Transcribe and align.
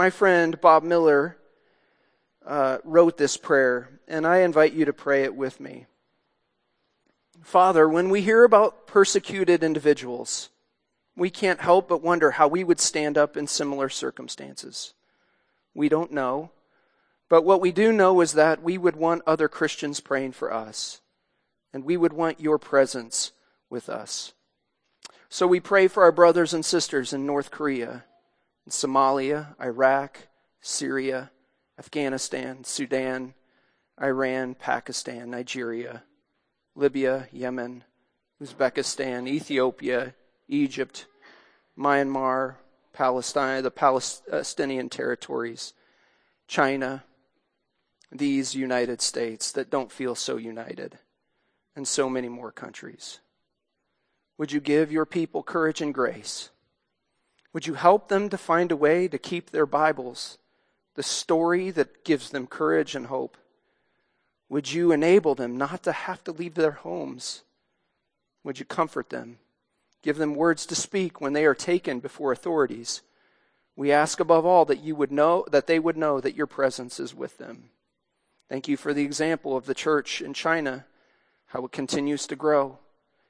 My 0.00 0.08
friend 0.08 0.58
Bob 0.58 0.82
Miller 0.82 1.36
uh, 2.46 2.78
wrote 2.84 3.18
this 3.18 3.36
prayer, 3.36 4.00
and 4.08 4.26
I 4.26 4.38
invite 4.38 4.72
you 4.72 4.86
to 4.86 4.94
pray 4.94 5.24
it 5.24 5.34
with 5.36 5.60
me. 5.60 5.84
Father, 7.42 7.86
when 7.86 8.08
we 8.08 8.22
hear 8.22 8.42
about 8.42 8.86
persecuted 8.86 9.62
individuals, 9.62 10.48
we 11.16 11.28
can't 11.28 11.60
help 11.60 11.86
but 11.86 12.00
wonder 12.00 12.30
how 12.30 12.48
we 12.48 12.64
would 12.64 12.80
stand 12.80 13.18
up 13.18 13.36
in 13.36 13.46
similar 13.46 13.90
circumstances. 13.90 14.94
We 15.74 15.90
don't 15.90 16.12
know. 16.12 16.50
But 17.28 17.44
what 17.44 17.60
we 17.60 17.70
do 17.70 17.92
know 17.92 18.22
is 18.22 18.32
that 18.32 18.62
we 18.62 18.78
would 18.78 18.96
want 18.96 19.20
other 19.26 19.48
Christians 19.48 20.00
praying 20.00 20.32
for 20.32 20.50
us, 20.50 21.02
and 21.74 21.84
we 21.84 21.98
would 21.98 22.14
want 22.14 22.40
your 22.40 22.58
presence 22.58 23.32
with 23.68 23.90
us. 23.90 24.32
So 25.28 25.46
we 25.46 25.60
pray 25.60 25.88
for 25.88 26.04
our 26.04 26.10
brothers 26.10 26.54
and 26.54 26.64
sisters 26.64 27.12
in 27.12 27.26
North 27.26 27.50
Korea, 27.50 28.04
Somalia, 28.70 29.54
Iraq, 29.60 30.28
Syria, 30.60 31.30
Afghanistan, 31.78 32.64
Sudan, 32.64 33.34
Iran, 34.00 34.54
Pakistan, 34.54 35.30
Nigeria, 35.30 36.02
Libya, 36.74 37.28
Yemen, 37.32 37.84
Uzbekistan, 38.42 39.28
Ethiopia, 39.28 40.14
Egypt, 40.48 41.06
Myanmar, 41.78 42.56
Palestine, 42.92 43.62
the 43.62 43.70
Palestinian 43.70 44.88
territories, 44.88 45.74
China, 46.46 47.04
these 48.12 48.54
United 48.54 49.00
States 49.00 49.52
that 49.52 49.70
don't 49.70 49.92
feel 49.92 50.14
so 50.14 50.36
united, 50.36 50.98
and 51.76 51.86
so 51.86 52.08
many 52.10 52.28
more 52.28 52.50
countries. 52.50 53.20
Would 54.38 54.52
you 54.52 54.60
give 54.60 54.90
your 54.90 55.06
people 55.06 55.42
courage 55.42 55.80
and 55.80 55.94
grace? 55.94 56.50
Would 57.52 57.66
you 57.66 57.74
help 57.74 58.08
them 58.08 58.28
to 58.28 58.38
find 58.38 58.70
a 58.70 58.76
way 58.76 59.08
to 59.08 59.18
keep 59.18 59.50
their 59.50 59.66
Bibles, 59.66 60.38
the 60.94 61.02
story 61.02 61.70
that 61.70 62.04
gives 62.04 62.30
them 62.30 62.46
courage 62.46 62.94
and 62.94 63.06
hope? 63.06 63.36
Would 64.48 64.72
you 64.72 64.92
enable 64.92 65.34
them 65.34 65.56
not 65.56 65.82
to 65.84 65.92
have 65.92 66.22
to 66.24 66.32
leave 66.32 66.54
their 66.54 66.72
homes? 66.72 67.42
Would 68.44 68.58
you 68.58 68.64
comfort 68.64 69.10
them? 69.10 69.38
Give 70.02 70.16
them 70.16 70.34
words 70.34 70.64
to 70.66 70.74
speak 70.74 71.20
when 71.20 71.32
they 71.32 71.44
are 71.44 71.54
taken 71.54 72.00
before 72.00 72.32
authorities. 72.32 73.02
We 73.76 73.92
ask 73.92 74.20
above 74.20 74.46
all 74.46 74.64
that 74.66 74.82
you 74.82 74.94
would 74.96 75.12
know 75.12 75.44
that 75.50 75.66
they 75.66 75.78
would 75.78 75.96
know 75.96 76.20
that 76.20 76.34
your 76.34 76.46
presence 76.46 76.98
is 76.98 77.14
with 77.14 77.38
them. 77.38 77.70
Thank 78.48 78.66
you 78.66 78.76
for 78.76 78.92
the 78.94 79.04
example 79.04 79.56
of 79.56 79.66
the 79.66 79.74
church 79.74 80.20
in 80.20 80.34
China, 80.34 80.86
how 81.46 81.64
it 81.64 81.72
continues 81.72 82.26
to 82.28 82.36
grow. 82.36 82.78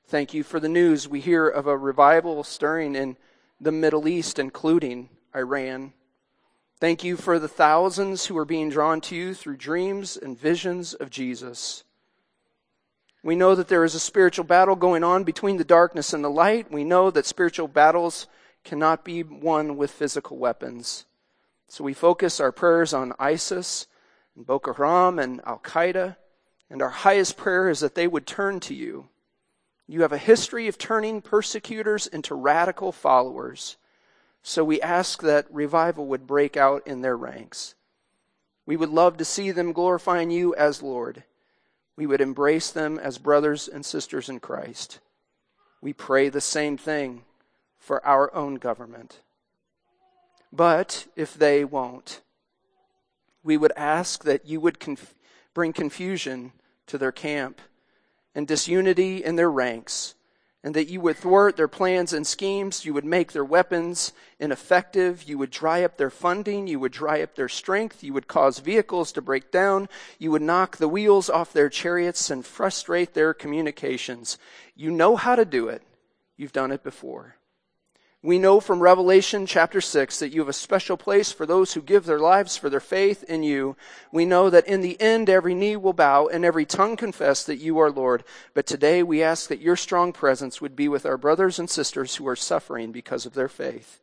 Thank 0.06 0.32
you 0.32 0.42
for 0.42 0.58
the 0.58 0.68
news 0.68 1.08
we 1.08 1.20
hear 1.20 1.48
of 1.48 1.66
a 1.66 1.76
revival 1.76 2.42
stirring 2.44 2.96
in 2.96 3.16
the 3.60 3.72
Middle 3.72 4.08
East, 4.08 4.38
including 4.38 5.10
Iran. 5.34 5.92
Thank 6.78 7.04
you 7.04 7.16
for 7.16 7.38
the 7.38 7.48
thousands 7.48 8.26
who 8.26 8.38
are 8.38 8.46
being 8.46 8.70
drawn 8.70 9.02
to 9.02 9.14
you 9.14 9.34
through 9.34 9.58
dreams 9.58 10.16
and 10.16 10.38
visions 10.38 10.94
of 10.94 11.10
Jesus. 11.10 11.84
We 13.22 13.36
know 13.36 13.54
that 13.54 13.68
there 13.68 13.84
is 13.84 13.94
a 13.94 14.00
spiritual 14.00 14.46
battle 14.46 14.76
going 14.76 15.04
on 15.04 15.24
between 15.24 15.58
the 15.58 15.64
darkness 15.64 16.14
and 16.14 16.24
the 16.24 16.30
light. 16.30 16.72
We 16.72 16.84
know 16.84 17.10
that 17.10 17.26
spiritual 17.26 17.68
battles 17.68 18.26
cannot 18.64 19.04
be 19.04 19.22
won 19.22 19.76
with 19.76 19.90
physical 19.90 20.38
weapons. 20.38 21.04
So 21.68 21.84
we 21.84 21.92
focus 21.92 22.40
our 22.40 22.52
prayers 22.52 22.94
on 22.94 23.12
ISIS 23.18 23.86
and 24.34 24.46
Boko 24.46 24.72
Haram 24.72 25.18
and 25.18 25.42
Al 25.44 25.58
Qaeda. 25.58 26.16
And 26.70 26.80
our 26.80 26.88
highest 26.88 27.36
prayer 27.36 27.68
is 27.68 27.80
that 27.80 27.94
they 27.94 28.08
would 28.08 28.26
turn 28.26 28.58
to 28.60 28.74
you. 28.74 29.08
You 29.90 30.02
have 30.02 30.12
a 30.12 30.18
history 30.18 30.68
of 30.68 30.78
turning 30.78 31.20
persecutors 31.20 32.06
into 32.06 32.36
radical 32.36 32.92
followers. 32.92 33.76
So 34.40 34.62
we 34.62 34.80
ask 34.80 35.20
that 35.22 35.52
revival 35.52 36.06
would 36.06 36.28
break 36.28 36.56
out 36.56 36.86
in 36.86 37.00
their 37.00 37.16
ranks. 37.16 37.74
We 38.66 38.76
would 38.76 38.90
love 38.90 39.16
to 39.16 39.24
see 39.24 39.50
them 39.50 39.72
glorifying 39.72 40.30
you 40.30 40.54
as 40.54 40.80
Lord. 40.80 41.24
We 41.96 42.06
would 42.06 42.20
embrace 42.20 42.70
them 42.70 43.00
as 43.00 43.18
brothers 43.18 43.66
and 43.66 43.84
sisters 43.84 44.28
in 44.28 44.38
Christ. 44.38 45.00
We 45.80 45.92
pray 45.92 46.28
the 46.28 46.40
same 46.40 46.76
thing 46.76 47.24
for 47.76 48.06
our 48.06 48.32
own 48.32 48.54
government. 48.54 49.18
But 50.52 51.08
if 51.16 51.34
they 51.34 51.64
won't, 51.64 52.20
we 53.42 53.56
would 53.56 53.72
ask 53.76 54.22
that 54.22 54.46
you 54.46 54.60
would 54.60 54.78
conf- 54.78 55.16
bring 55.52 55.72
confusion 55.72 56.52
to 56.86 56.96
their 56.96 57.10
camp 57.10 57.60
and 58.34 58.46
disunity 58.46 59.24
in 59.24 59.36
their 59.36 59.50
ranks, 59.50 60.14
and 60.62 60.74
that 60.74 60.88
you 60.88 61.00
would 61.00 61.16
thwart 61.16 61.56
their 61.56 61.68
plans 61.68 62.12
and 62.12 62.26
schemes, 62.26 62.84
you 62.84 62.92
would 62.92 63.04
make 63.04 63.32
their 63.32 63.44
weapons 63.44 64.12
ineffective, 64.38 65.22
you 65.22 65.38
would 65.38 65.50
dry 65.50 65.82
up 65.82 65.96
their 65.96 66.10
funding, 66.10 66.66
you 66.66 66.78
would 66.78 66.92
dry 66.92 67.22
up 67.22 67.34
their 67.34 67.48
strength, 67.48 68.04
you 68.04 68.12
would 68.12 68.28
cause 68.28 68.58
vehicles 68.58 69.10
to 69.12 69.22
break 69.22 69.50
down, 69.50 69.88
you 70.18 70.30
would 70.30 70.42
knock 70.42 70.76
the 70.76 70.88
wheels 70.88 71.30
off 71.30 71.52
their 71.52 71.70
chariots 71.70 72.30
and 72.30 72.44
frustrate 72.44 73.14
their 73.14 73.32
communications. 73.32 74.38
You 74.76 74.90
know 74.90 75.16
how 75.16 75.34
to 75.34 75.44
do 75.44 75.68
it. 75.68 75.82
You've 76.36 76.52
done 76.52 76.72
it 76.72 76.82
before. 76.82 77.36
We 78.22 78.38
know 78.38 78.60
from 78.60 78.80
Revelation 78.80 79.46
chapter 79.46 79.80
6 79.80 80.18
that 80.18 80.30
you 80.30 80.40
have 80.40 80.48
a 80.48 80.52
special 80.52 80.98
place 80.98 81.32
for 81.32 81.46
those 81.46 81.72
who 81.72 81.80
give 81.80 82.04
their 82.04 82.18
lives 82.18 82.54
for 82.54 82.68
their 82.68 82.78
faith 82.78 83.24
in 83.24 83.42
you. 83.42 83.76
We 84.12 84.26
know 84.26 84.50
that 84.50 84.66
in 84.66 84.82
the 84.82 85.00
end 85.00 85.30
every 85.30 85.54
knee 85.54 85.76
will 85.76 85.94
bow 85.94 86.26
and 86.26 86.44
every 86.44 86.66
tongue 86.66 86.96
confess 86.96 87.44
that 87.44 87.56
you 87.56 87.78
are 87.78 87.90
Lord. 87.90 88.24
But 88.52 88.66
today 88.66 89.02
we 89.02 89.22
ask 89.22 89.48
that 89.48 89.62
your 89.62 89.74
strong 89.74 90.12
presence 90.12 90.60
would 90.60 90.76
be 90.76 90.86
with 90.86 91.06
our 91.06 91.16
brothers 91.16 91.58
and 91.58 91.70
sisters 91.70 92.16
who 92.16 92.28
are 92.28 92.36
suffering 92.36 92.92
because 92.92 93.24
of 93.24 93.32
their 93.32 93.48
faith. 93.48 94.02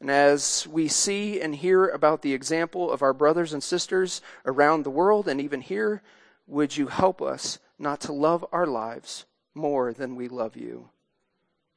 And 0.00 0.10
as 0.10 0.66
we 0.66 0.88
see 0.88 1.38
and 1.38 1.54
hear 1.54 1.88
about 1.88 2.22
the 2.22 2.32
example 2.32 2.90
of 2.90 3.02
our 3.02 3.12
brothers 3.12 3.52
and 3.52 3.62
sisters 3.62 4.22
around 4.46 4.82
the 4.82 4.90
world 4.90 5.28
and 5.28 5.42
even 5.42 5.60
here, 5.60 6.00
would 6.46 6.78
you 6.78 6.86
help 6.86 7.20
us 7.20 7.58
not 7.78 8.00
to 8.00 8.14
love 8.14 8.46
our 8.50 8.66
lives 8.66 9.26
more 9.54 9.92
than 9.92 10.16
we 10.16 10.26
love 10.26 10.56
you? 10.56 10.88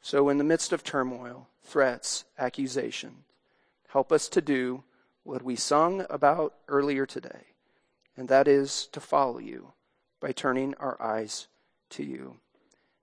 So, 0.02 0.30
in 0.30 0.38
the 0.38 0.44
midst 0.44 0.72
of 0.72 0.84
turmoil, 0.84 1.48
threats, 1.64 2.26
accusation, 2.38 3.24
help 3.90 4.12
us 4.12 4.30
to 4.30 4.42
do 4.42 4.84
what 5.24 5.44
we 5.44 5.56
sung 5.56 6.06
about 6.10 6.56
earlier 6.68 7.06
today, 7.06 7.54
and 8.16 8.28
that 8.30 8.48
is 8.48 8.88
to 8.94 9.00
follow 9.00 9.40
you 9.40 9.74
by 10.20 10.32
turning 10.32 10.74
our 10.76 11.02
eyes 11.02 11.48
to 11.92 12.04
you. 12.04 12.38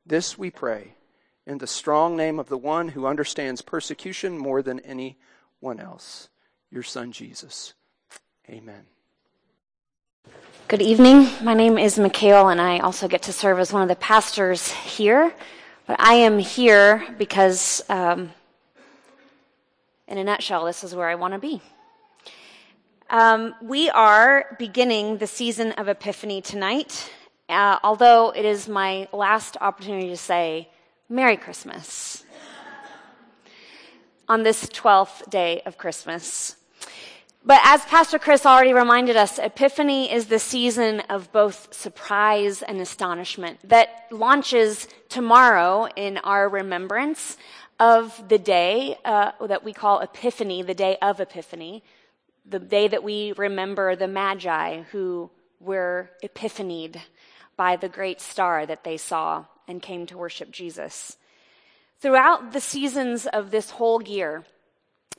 This 0.04 0.38
we 0.38 0.50
pray 0.50 0.94
in 1.46 1.58
the 1.58 1.66
strong 1.66 2.16
name 2.16 2.38
of 2.38 2.48
the 2.48 2.58
one 2.58 2.88
who 2.88 3.06
understands 3.06 3.62
persecution 3.62 4.36
more 4.36 4.62
than 4.62 4.80
anyone 4.80 5.78
else, 5.78 6.28
your 6.70 6.82
Son 6.82 7.12
Jesus. 7.12 7.74
Amen. 8.48 8.86
Good 10.68 10.82
evening. 10.82 11.28
My 11.42 11.54
name 11.54 11.78
is 11.78 11.98
Mikhail, 11.98 12.48
and 12.48 12.60
I 12.60 12.80
also 12.80 13.06
get 13.06 13.22
to 13.22 13.32
serve 13.32 13.60
as 13.60 13.72
one 13.72 13.82
of 13.82 13.88
the 13.88 13.94
pastors 13.96 14.72
here. 14.72 15.32
But 15.86 16.00
I 16.00 16.14
am 16.14 16.40
here 16.40 17.06
because, 17.16 17.84
um, 17.88 18.32
in 20.08 20.18
a 20.18 20.24
nutshell, 20.24 20.64
this 20.64 20.82
is 20.82 20.96
where 20.96 21.08
I 21.08 21.14
want 21.14 21.34
to 21.34 21.38
be. 21.38 21.62
Um, 23.08 23.54
we 23.62 23.88
are 23.90 24.56
beginning 24.58 25.18
the 25.18 25.28
season 25.28 25.70
of 25.72 25.86
Epiphany 25.86 26.40
tonight, 26.40 27.12
uh, 27.48 27.78
although 27.84 28.30
it 28.30 28.44
is 28.44 28.68
my 28.68 29.06
last 29.12 29.56
opportunity 29.60 30.08
to 30.08 30.16
say 30.16 30.68
Merry 31.08 31.36
Christmas 31.36 32.24
on 34.28 34.42
this 34.42 34.64
12th 34.66 35.30
day 35.30 35.62
of 35.66 35.78
Christmas. 35.78 36.56
But 37.46 37.60
as 37.62 37.84
Pastor 37.84 38.18
Chris 38.18 38.44
already 38.44 38.72
reminded 38.72 39.14
us, 39.14 39.38
Epiphany 39.38 40.12
is 40.12 40.26
the 40.26 40.40
season 40.40 40.98
of 41.08 41.30
both 41.30 41.72
surprise 41.72 42.60
and 42.60 42.80
astonishment 42.80 43.60
that 43.62 44.08
launches 44.10 44.88
tomorrow 45.08 45.86
in 45.94 46.18
our 46.18 46.48
remembrance 46.48 47.36
of 47.78 48.28
the 48.28 48.38
day 48.38 48.98
uh, 49.04 49.30
that 49.46 49.62
we 49.62 49.72
call 49.72 50.00
Epiphany, 50.00 50.62
the 50.62 50.74
day 50.74 50.96
of 51.00 51.20
Epiphany, 51.20 51.84
the 52.44 52.58
day 52.58 52.88
that 52.88 53.04
we 53.04 53.30
remember 53.36 53.94
the 53.94 54.08
Magi 54.08 54.82
who 54.90 55.30
were 55.60 56.10
epiphanied 56.24 57.00
by 57.56 57.76
the 57.76 57.88
great 57.88 58.20
star 58.20 58.66
that 58.66 58.82
they 58.82 58.96
saw 58.96 59.44
and 59.68 59.80
came 59.80 60.04
to 60.06 60.18
worship 60.18 60.50
Jesus. 60.50 61.16
Throughout 62.00 62.52
the 62.52 62.60
seasons 62.60 63.24
of 63.26 63.52
this 63.52 63.70
whole 63.70 64.02
year, 64.02 64.44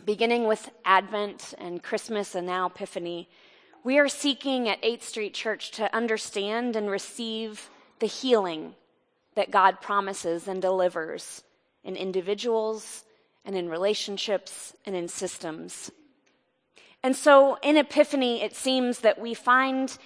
beginning 0.08 0.48
with 0.48 0.70
Advent 0.86 1.54
and 1.58 1.84
Christmas 1.84 2.34
and 2.34 2.48
now 2.48 2.68
Epiphany, 2.68 3.28
we 3.84 4.00
are 4.00 4.08
seeking 4.08 4.70
at 4.70 4.82
8th 4.82 5.02
Street 5.02 5.34
Church 5.34 5.72
to 5.72 5.94
understand 5.94 6.78
and 6.78 6.90
receive 6.90 7.70
the 8.00 8.06
healing 8.08 8.74
that 9.36 9.52
God 9.52 9.82
promises 9.82 10.48
and 10.48 10.62
delivers 10.62 11.44
in 11.84 11.98
individuals 11.98 13.04
and 13.44 13.54
in 13.54 13.68
relationships 13.68 14.74
and 14.86 14.96
in 14.96 15.10
systems. 15.10 15.92
And 17.04 17.14
so 17.14 17.58
in 17.62 17.76
Epiphany, 17.76 18.42
it 18.42 18.56
seems 18.56 19.00
that 19.00 19.20
we 19.20 19.34
find 19.34 19.98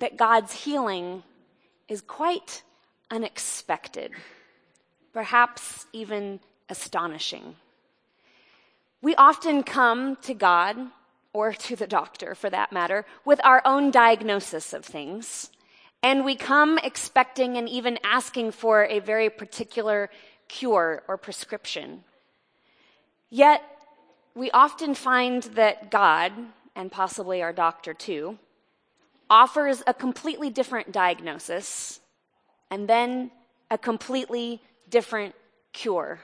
that 0.00 0.18
God's 0.18 0.52
healing 0.52 1.22
is 1.88 2.02
quite 2.02 2.62
unexpected, 3.10 4.12
perhaps 5.14 5.86
even 5.94 6.40
astonishing. 6.68 7.56
We 9.06 9.14
often 9.14 9.62
come 9.62 10.16
to 10.22 10.34
God 10.34 10.76
or 11.32 11.52
to 11.52 11.76
the 11.76 11.86
doctor 11.86 12.34
for 12.34 12.50
that 12.50 12.72
matter, 12.72 13.06
with 13.24 13.40
our 13.44 13.62
own 13.64 13.92
diagnosis 13.92 14.72
of 14.72 14.84
things. 14.84 15.48
And 16.02 16.24
we 16.24 16.34
come 16.34 16.76
expecting 16.82 17.56
and 17.56 17.68
even 17.68 18.00
asking 18.02 18.50
for 18.50 18.84
a 18.86 18.98
very 18.98 19.30
particular 19.30 20.10
cure 20.48 21.04
or 21.06 21.16
prescription. 21.16 22.02
Yet, 23.30 23.62
we 24.34 24.50
often 24.50 24.92
find 24.92 25.44
that 25.54 25.88
God, 25.88 26.32
and 26.74 26.90
possibly 26.90 27.40
our 27.44 27.52
doctor 27.52 27.94
too, 27.94 28.40
offers 29.30 29.84
a 29.86 29.94
completely 29.94 30.50
different 30.50 30.90
diagnosis 30.90 32.00
and 32.72 32.88
then 32.88 33.30
a 33.70 33.78
completely 33.78 34.60
different 34.90 35.36
cure. 35.72 36.18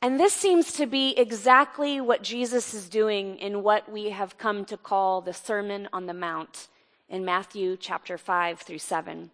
And 0.00 0.20
this 0.20 0.32
seems 0.32 0.72
to 0.74 0.86
be 0.86 1.12
exactly 1.16 2.00
what 2.00 2.22
Jesus 2.22 2.72
is 2.72 2.88
doing 2.88 3.36
in 3.38 3.64
what 3.64 3.90
we 3.90 4.10
have 4.10 4.38
come 4.38 4.64
to 4.66 4.76
call 4.76 5.20
the 5.20 5.32
Sermon 5.32 5.88
on 5.92 6.06
the 6.06 6.14
Mount 6.14 6.68
in 7.08 7.24
Matthew 7.24 7.76
chapter 7.76 8.16
5 8.16 8.60
through 8.60 8.78
7. 8.78 9.30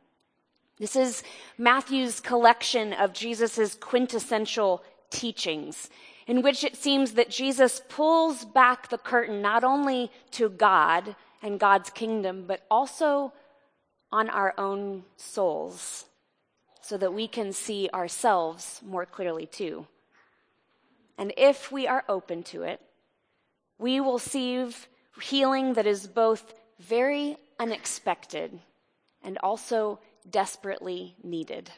This 0.79 0.97
is 0.97 1.23
Matthew's 1.59 2.19
collection 2.19 2.95
of 2.95 3.13
Jesus' 3.13 3.75
quintessential 3.75 4.83
teachings, 5.11 5.91
in 6.27 6.41
which 6.41 6.65
it 6.65 6.77
seems 6.77 7.13
that 7.13 7.29
Jesus 7.29 7.83
pulls 7.91 8.47
back 8.47 8.89
the 8.89 8.97
curtain 8.97 9.43
not 9.43 9.65
only 9.65 10.11
to 10.31 10.49
God 10.49 11.15
and 11.43 11.61
God's 11.61 11.91
kingdom, 11.91 12.45
but 12.47 12.65
also 12.71 13.35
on 14.11 14.31
our 14.31 14.55
own 14.57 15.05
souls, 15.19 16.07
so 16.81 16.97
that 16.97 17.13
we 17.13 17.29
can 17.29 17.53
see 17.53 17.91
ourselves 17.93 18.81
more 18.83 19.05
clearly 19.05 19.45
too. 19.45 19.87
And 21.17 21.33
if 21.37 21.71
we 21.71 21.87
are 21.87 22.05
open 22.09 22.43
to 22.45 22.63
it, 22.63 22.81
we 23.79 24.01
will 24.01 24.19
see 24.19 24.67
healing 25.21 25.75
that 25.75 25.87
is 25.87 26.07
both 26.07 26.55
very 26.81 27.37
unexpected 27.59 28.59
and 29.23 29.39
also 29.39 30.01
desperately 30.29 31.15
needed. 31.23 31.71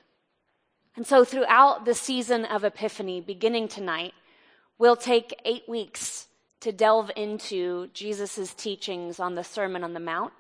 And 0.96 1.06
so, 1.06 1.24
throughout 1.24 1.84
the 1.84 1.94
season 1.94 2.46
of 2.46 2.64
Epiphany, 2.64 3.20
beginning 3.20 3.68
tonight, 3.68 4.14
we'll 4.78 4.96
take 4.96 5.38
eight 5.44 5.68
weeks 5.68 6.28
to 6.60 6.72
delve 6.72 7.10
into 7.16 7.88
Jesus' 7.88 8.54
teachings 8.54 9.20
on 9.20 9.34
the 9.34 9.44
Sermon 9.44 9.84
on 9.84 9.92
the 9.92 10.00
Mount. 10.00 10.32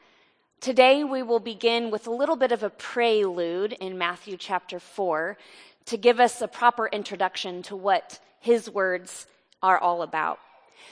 Today, 0.60 1.04
we 1.04 1.22
will 1.22 1.40
begin 1.40 1.90
with 1.90 2.06
a 2.06 2.10
little 2.10 2.36
bit 2.36 2.52
of 2.52 2.62
a 2.62 2.70
prelude 2.70 3.74
in 3.74 3.98
Matthew 3.98 4.38
chapter 4.38 4.80
4 4.80 5.36
to 5.86 5.96
give 5.96 6.20
us 6.20 6.42
a 6.42 6.48
proper 6.48 6.86
introduction 6.88 7.62
to 7.62 7.76
what 7.76 8.18
his 8.40 8.68
words 8.68 9.26
are 9.62 9.78
all 9.78 10.02
about. 10.02 10.38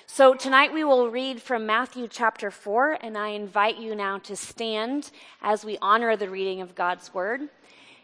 So 0.06 0.34
tonight 0.34 0.72
we 0.72 0.84
will 0.84 1.10
read 1.10 1.40
from 1.40 1.66
Matthew 1.66 2.08
chapter 2.08 2.50
4, 2.50 2.98
and 3.00 3.16
I 3.16 3.28
invite 3.28 3.78
you 3.78 3.94
now 3.94 4.18
to 4.18 4.36
stand 4.36 5.10
as 5.42 5.64
we 5.64 5.78
honor 5.80 6.16
the 6.16 6.30
reading 6.30 6.60
of 6.60 6.74
God's 6.74 7.12
word. 7.12 7.48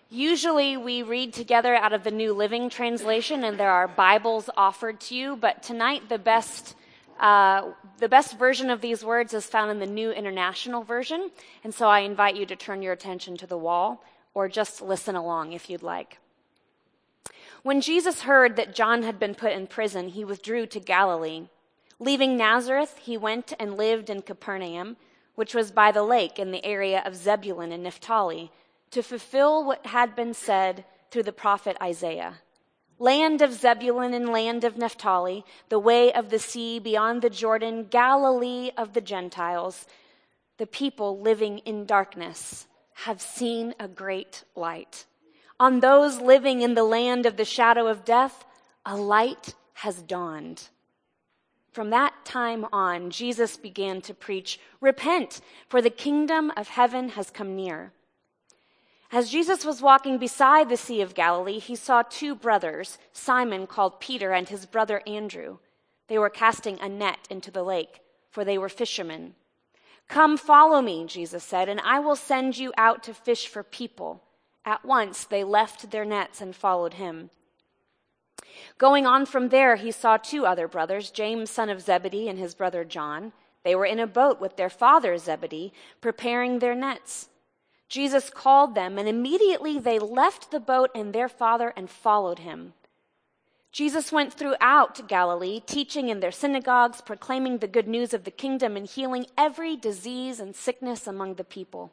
Usually 0.09 0.77
we 0.77 1.03
read 1.03 1.33
together 1.33 1.75
out 1.75 1.93
of 1.93 2.03
the 2.03 2.11
New 2.11 2.33
Living 2.33 2.69
Translation, 2.69 3.45
and 3.45 3.59
there 3.59 3.71
are 3.71 3.87
Bibles 3.87 4.51
offered 4.57 5.01
to 5.03 5.15
you, 5.15 5.37
but 5.37 5.63
tonight 5.63 6.09
the 6.09 6.19
best 6.19 6.75
uh, 7.21 7.73
the 7.99 8.09
best 8.09 8.39
version 8.39 8.71
of 8.71 8.81
these 8.81 9.05
words 9.05 9.35
is 9.35 9.45
found 9.45 9.71
in 9.71 9.79
the 9.79 9.87
New 9.87 10.11
International 10.11 10.83
Version, 10.83 11.31
and 11.63 11.75
so 11.75 11.87
I 11.87 12.01
invite 12.01 12.35
you 12.35 12.47
to 12.47 12.57
turn 12.57 12.81
your 12.81 12.95
attention 12.95 13.37
to 13.37 13.47
the 13.47 13.59
wall 13.59 14.03
or 14.33 14.49
just 14.49 14.81
listen 14.81 15.17
along 15.17 15.53
if 15.53 15.69
you'd 15.69 15.83
like. 15.83 16.19
When 17.63 17.83
Jesus 17.83 18.23
heard 18.23 18.57
that 18.57 18.75
John 18.75 19.03
had 19.03 19.19
been 19.19 19.35
put 19.35 19.53
in 19.53 19.67
prison, 19.67 20.09
he 20.09 20.25
withdrew 20.25 20.67
to 20.69 20.81
Galilee. 20.81 21.49
Leaving 21.99 22.37
Nazareth, 22.37 22.97
he 23.03 23.19
went 23.19 23.53
and 23.61 23.77
lived 23.77 24.09
in 24.09 24.23
Capernaum, 24.23 24.97
which 25.35 25.55
was 25.55 25.71
by 25.71 25.93
the 25.93 26.03
lake 26.03 26.39
in 26.39 26.53
the 26.53 26.65
area 26.65 27.03
of 27.05 27.15
Zebulun 27.15 27.71
and 27.71 27.83
Naphtali, 27.83 28.51
to 28.93 29.03
fulfill 29.03 29.63
what 29.63 29.87
had 29.87 30.17
been 30.17 30.33
said 30.33 30.85
through 31.11 31.25
the 31.25 31.33
prophet 31.33 31.77
Isaiah. 31.83 32.39
Land 32.99 33.43
of 33.43 33.53
Zebulun 33.53 34.15
and 34.15 34.31
land 34.31 34.65
of 34.65 34.79
Naphtali, 34.79 35.45
the 35.69 35.79
way 35.79 36.13
of 36.13 36.31
the 36.31 36.39
sea 36.39 36.79
beyond 36.79 37.21
the 37.21 37.31
Jordan, 37.31 37.87
Galilee 37.91 38.71
of 38.77 38.95
the 38.95 39.01
Gentiles, 39.01 39.87
the 40.57 40.67
people 40.67 41.21
living 41.21 41.59
in 41.59 41.85
darkness 41.85 42.67
have 42.93 43.21
seen 43.21 43.75
a 43.79 43.89
great 43.89 44.45
light. 44.55 45.07
On 45.61 45.81
those 45.81 46.19
living 46.23 46.63
in 46.63 46.73
the 46.73 46.85
land 46.85 47.27
of 47.27 47.37
the 47.37 47.45
shadow 47.45 47.87
of 47.87 48.03
death, 48.03 48.47
a 48.87 48.97
light 48.97 49.55
has 49.75 50.01
dawned. 50.01 50.71
From 51.71 51.91
that 51.91 52.25
time 52.25 52.67
on, 52.73 53.11
Jesus 53.11 53.59
began 53.59 54.01
to 54.03 54.15
preach, 54.15 54.59
Repent, 54.81 55.43
for 55.69 55.83
the 55.83 55.91
kingdom 55.91 56.51
of 56.57 56.69
heaven 56.69 57.11
has 57.11 57.31
come 57.31 57.55
near. 57.55 57.93
As 59.13 59.31
Jesus 59.31 59.63
was 59.63 59.83
walking 59.83 60.17
beside 60.17 60.71
the 60.71 60.79
Sea 60.79 61.03
of 61.03 61.15
Galilee, 61.15 61.59
he 61.59 61.77
saw 61.77 62.03
two 62.03 62.35
brothers, 62.35 62.97
Simon 63.13 63.67
called 63.67 64.01
Peter 64.01 64.33
and 64.33 64.49
his 64.49 64.65
brother 64.65 65.03
Andrew. 65.07 65.59
They 66.09 66.17
were 66.17 66.31
casting 66.31 66.81
a 66.81 66.89
net 66.89 67.19
into 67.29 67.51
the 67.51 67.63
lake, 67.63 68.01
for 68.31 68.47
they 68.47 68.57
were 68.57 68.71
fishermen. 68.71 69.35
Come 70.09 70.39
follow 70.39 70.81
me, 70.81 71.05
Jesus 71.05 71.45
said, 71.45 71.69
and 71.69 71.81
I 71.81 71.99
will 71.99 72.17
send 72.17 72.57
you 72.57 72.73
out 72.79 73.03
to 73.03 73.13
fish 73.13 73.47
for 73.47 73.63
people. 73.63 74.23
At 74.65 74.85
once 74.85 75.25
they 75.25 75.45
left 75.45 75.91
their 75.91 76.05
nets 76.05 76.41
and 76.41 76.55
followed 76.55 76.95
him. 76.95 77.31
Going 78.79 79.07
on 79.07 79.27
from 79.27 79.49
there, 79.49 79.77
he 79.77 79.91
saw 79.91 80.17
two 80.17 80.47
other 80.47 80.69
brothers, 80.69 81.11
James, 81.11 81.51
son 81.51 81.71
of 81.71 81.81
Zebedee, 81.81 82.29
and 82.29 82.39
his 82.39 82.55
brother 82.55 82.85
John. 82.85 83.33
They 83.63 83.75
were 83.75 83.87
in 83.87 84.01
a 84.01 84.07
boat 84.07 84.41
with 84.41 84.57
their 84.57 84.71
father 84.71 85.17
Zebedee, 85.19 85.73
preparing 86.01 86.59
their 86.59 86.75
nets. 86.75 87.29
Jesus 87.89 88.31
called 88.31 88.75
them, 88.75 88.99
and 88.99 89.09
immediately 89.09 89.79
they 89.79 89.99
left 89.99 90.51
the 90.51 90.61
boat 90.61 90.91
and 90.95 91.13
their 91.13 91.29
father 91.29 91.73
and 91.77 91.91
followed 91.91 92.39
him. 92.39 92.75
Jesus 93.73 94.11
went 94.11 94.33
throughout 94.35 95.07
Galilee, 95.07 95.61
teaching 95.65 96.09
in 96.09 96.21
their 96.21 96.33
synagogues, 96.33 97.01
proclaiming 97.01 97.59
the 97.59 97.69
good 97.69 97.87
news 97.87 98.13
of 98.13 98.25
the 98.25 98.31
kingdom, 98.31 98.77
and 98.77 98.87
healing 98.87 99.27
every 99.39 99.77
disease 99.77 100.41
and 100.41 100.57
sickness 100.57 101.07
among 101.07 101.35
the 101.35 101.45
people. 101.45 101.93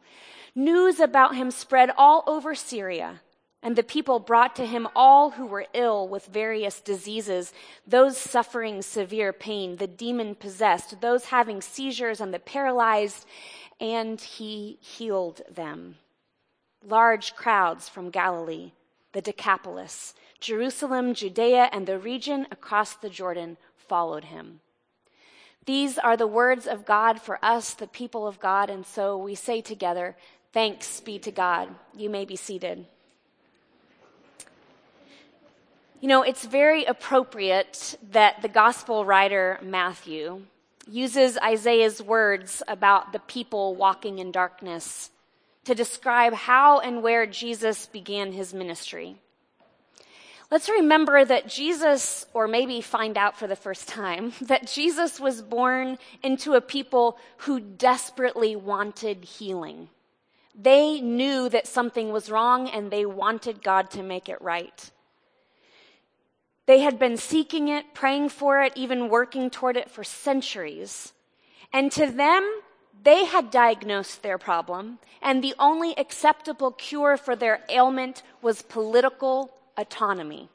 News 0.58 1.00
about 1.00 1.36
him 1.36 1.52
spread 1.52 1.92
all 2.00 2.24
over 2.26 2.56
Syria, 2.56 3.22
and 3.62 3.76
the 3.76 3.84
people 3.84 4.18
brought 4.18 4.56
to 4.56 4.66
him 4.66 4.88
all 4.96 5.30
who 5.30 5.46
were 5.46 5.68
ill 5.76 6.08
with 6.08 6.26
various 6.26 6.80
diseases, 6.80 7.54
those 7.86 8.18
suffering 8.18 8.82
severe 8.82 9.32
pain, 9.32 9.76
the 9.76 9.86
demon 9.86 10.34
possessed, 10.34 11.00
those 11.00 11.26
having 11.26 11.62
seizures, 11.62 12.20
and 12.20 12.34
the 12.34 12.40
paralyzed, 12.40 13.28
and 13.80 14.20
he 14.20 14.80
healed 14.82 15.44
them. 15.48 15.98
Large 16.84 17.36
crowds 17.36 17.88
from 17.88 18.10
Galilee, 18.10 18.72
the 19.12 19.22
Decapolis, 19.22 20.16
Jerusalem, 20.40 21.14
Judea, 21.14 21.70
and 21.72 21.86
the 21.86 22.00
region 22.00 22.48
across 22.50 22.96
the 22.96 23.10
Jordan 23.10 23.58
followed 23.76 24.24
him. 24.24 24.62
These 25.68 25.98
are 25.98 26.16
the 26.16 26.28
words 26.28 26.66
of 26.66 26.86
God 26.86 27.22
for 27.22 27.38
us, 27.44 27.74
the 27.74 27.88
people 27.88 28.26
of 28.26 28.40
God, 28.40 28.70
and 28.70 28.86
so 28.86 29.18
we 29.18 29.36
say 29.36 29.60
together, 29.60 30.16
Thanks 30.54 31.00
be 31.02 31.20
to 31.20 31.32
God. 31.32 31.70
You 31.96 32.10
may 32.10 32.26
be 32.26 32.36
seated. 32.36 32.86
You 36.00 36.08
know, 36.08 36.22
it's 36.22 36.46
very 36.46 36.86
appropriate 36.86 37.98
that 38.12 38.42
the 38.42 38.48
gospel 38.48 39.04
writer 39.04 39.60
Matthew 39.64 40.44
uses 40.88 41.38
Isaiah's 41.40 42.02
words 42.02 42.62
about 42.68 43.14
the 43.14 43.20
people 43.20 43.76
walking 43.76 44.20
in 44.20 44.32
darkness 44.32 45.10
to 45.66 45.76
describe 45.76 46.34
how 46.34 46.80
and 46.80 47.04
where 47.04 47.26
Jesus 47.26 47.88
began 47.88 48.32
his 48.32 48.54
ministry. 48.54 49.18
Let's 50.50 50.70
remember 50.70 51.26
that 51.26 51.50
Jesus, 51.50 52.26
or 52.34 52.48
maybe 52.48 52.80
find 52.80 53.18
out 53.18 53.38
for 53.38 53.48
the 53.48 53.56
first 53.56 53.88
time, 53.88 54.32
that 54.42 54.68
Jesus 54.68 55.20
was 55.20 55.42
born 55.42 55.98
into 56.24 56.54
a 56.54 56.62
people 56.62 57.18
who 57.38 57.60
desperately 57.60 58.56
wanted 58.56 59.26
healing. 59.26 59.90
They 60.60 61.00
knew 61.00 61.50
that 61.50 61.68
something 61.68 62.12
was 62.12 62.32
wrong 62.32 62.68
and 62.68 62.90
they 62.90 63.06
wanted 63.06 63.64
God 63.64 63.92
to 63.92 64.02
make 64.02 64.28
it 64.28 64.42
right. 64.42 64.92
They 66.66 66.80
had 66.80 66.98
been 66.98 67.16
seeking 67.16 67.68
it, 67.70 67.94
praying 67.94 68.30
for 68.30 68.62
it, 68.62 68.74
even 68.76 69.08
working 69.08 69.52
toward 69.52 69.78
it 69.78 69.90
for 69.90 70.04
centuries. 70.04 71.14
And 71.72 71.92
to 71.94 72.08
them, 72.08 72.62
they 73.04 73.26
had 73.26 73.52
diagnosed 73.52 74.24
their 74.24 74.38
problem, 74.38 75.00
and 75.22 75.44
the 75.44 75.54
only 75.60 75.98
acceptable 75.98 76.72
cure 76.72 77.16
for 77.16 77.36
their 77.36 77.64
ailment 77.70 78.24
was 78.42 78.64
political 78.64 79.54
autonomy. 79.78 80.50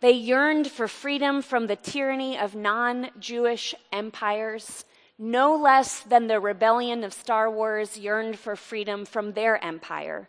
They 0.00 0.12
yearned 0.12 0.70
for 0.70 0.86
freedom 0.86 1.40
from 1.40 1.66
the 1.66 1.76
tyranny 1.76 2.38
of 2.38 2.54
non 2.54 3.08
Jewish 3.18 3.74
empires 3.90 4.84
no 5.18 5.54
less 5.56 6.00
than 6.00 6.26
the 6.26 6.40
rebellion 6.40 7.04
of 7.04 7.12
Star 7.12 7.50
Wars 7.50 7.96
yearned 7.96 8.38
for 8.38 8.56
freedom 8.56 9.04
from 9.04 9.32
their 9.32 9.62
empire. 9.62 10.28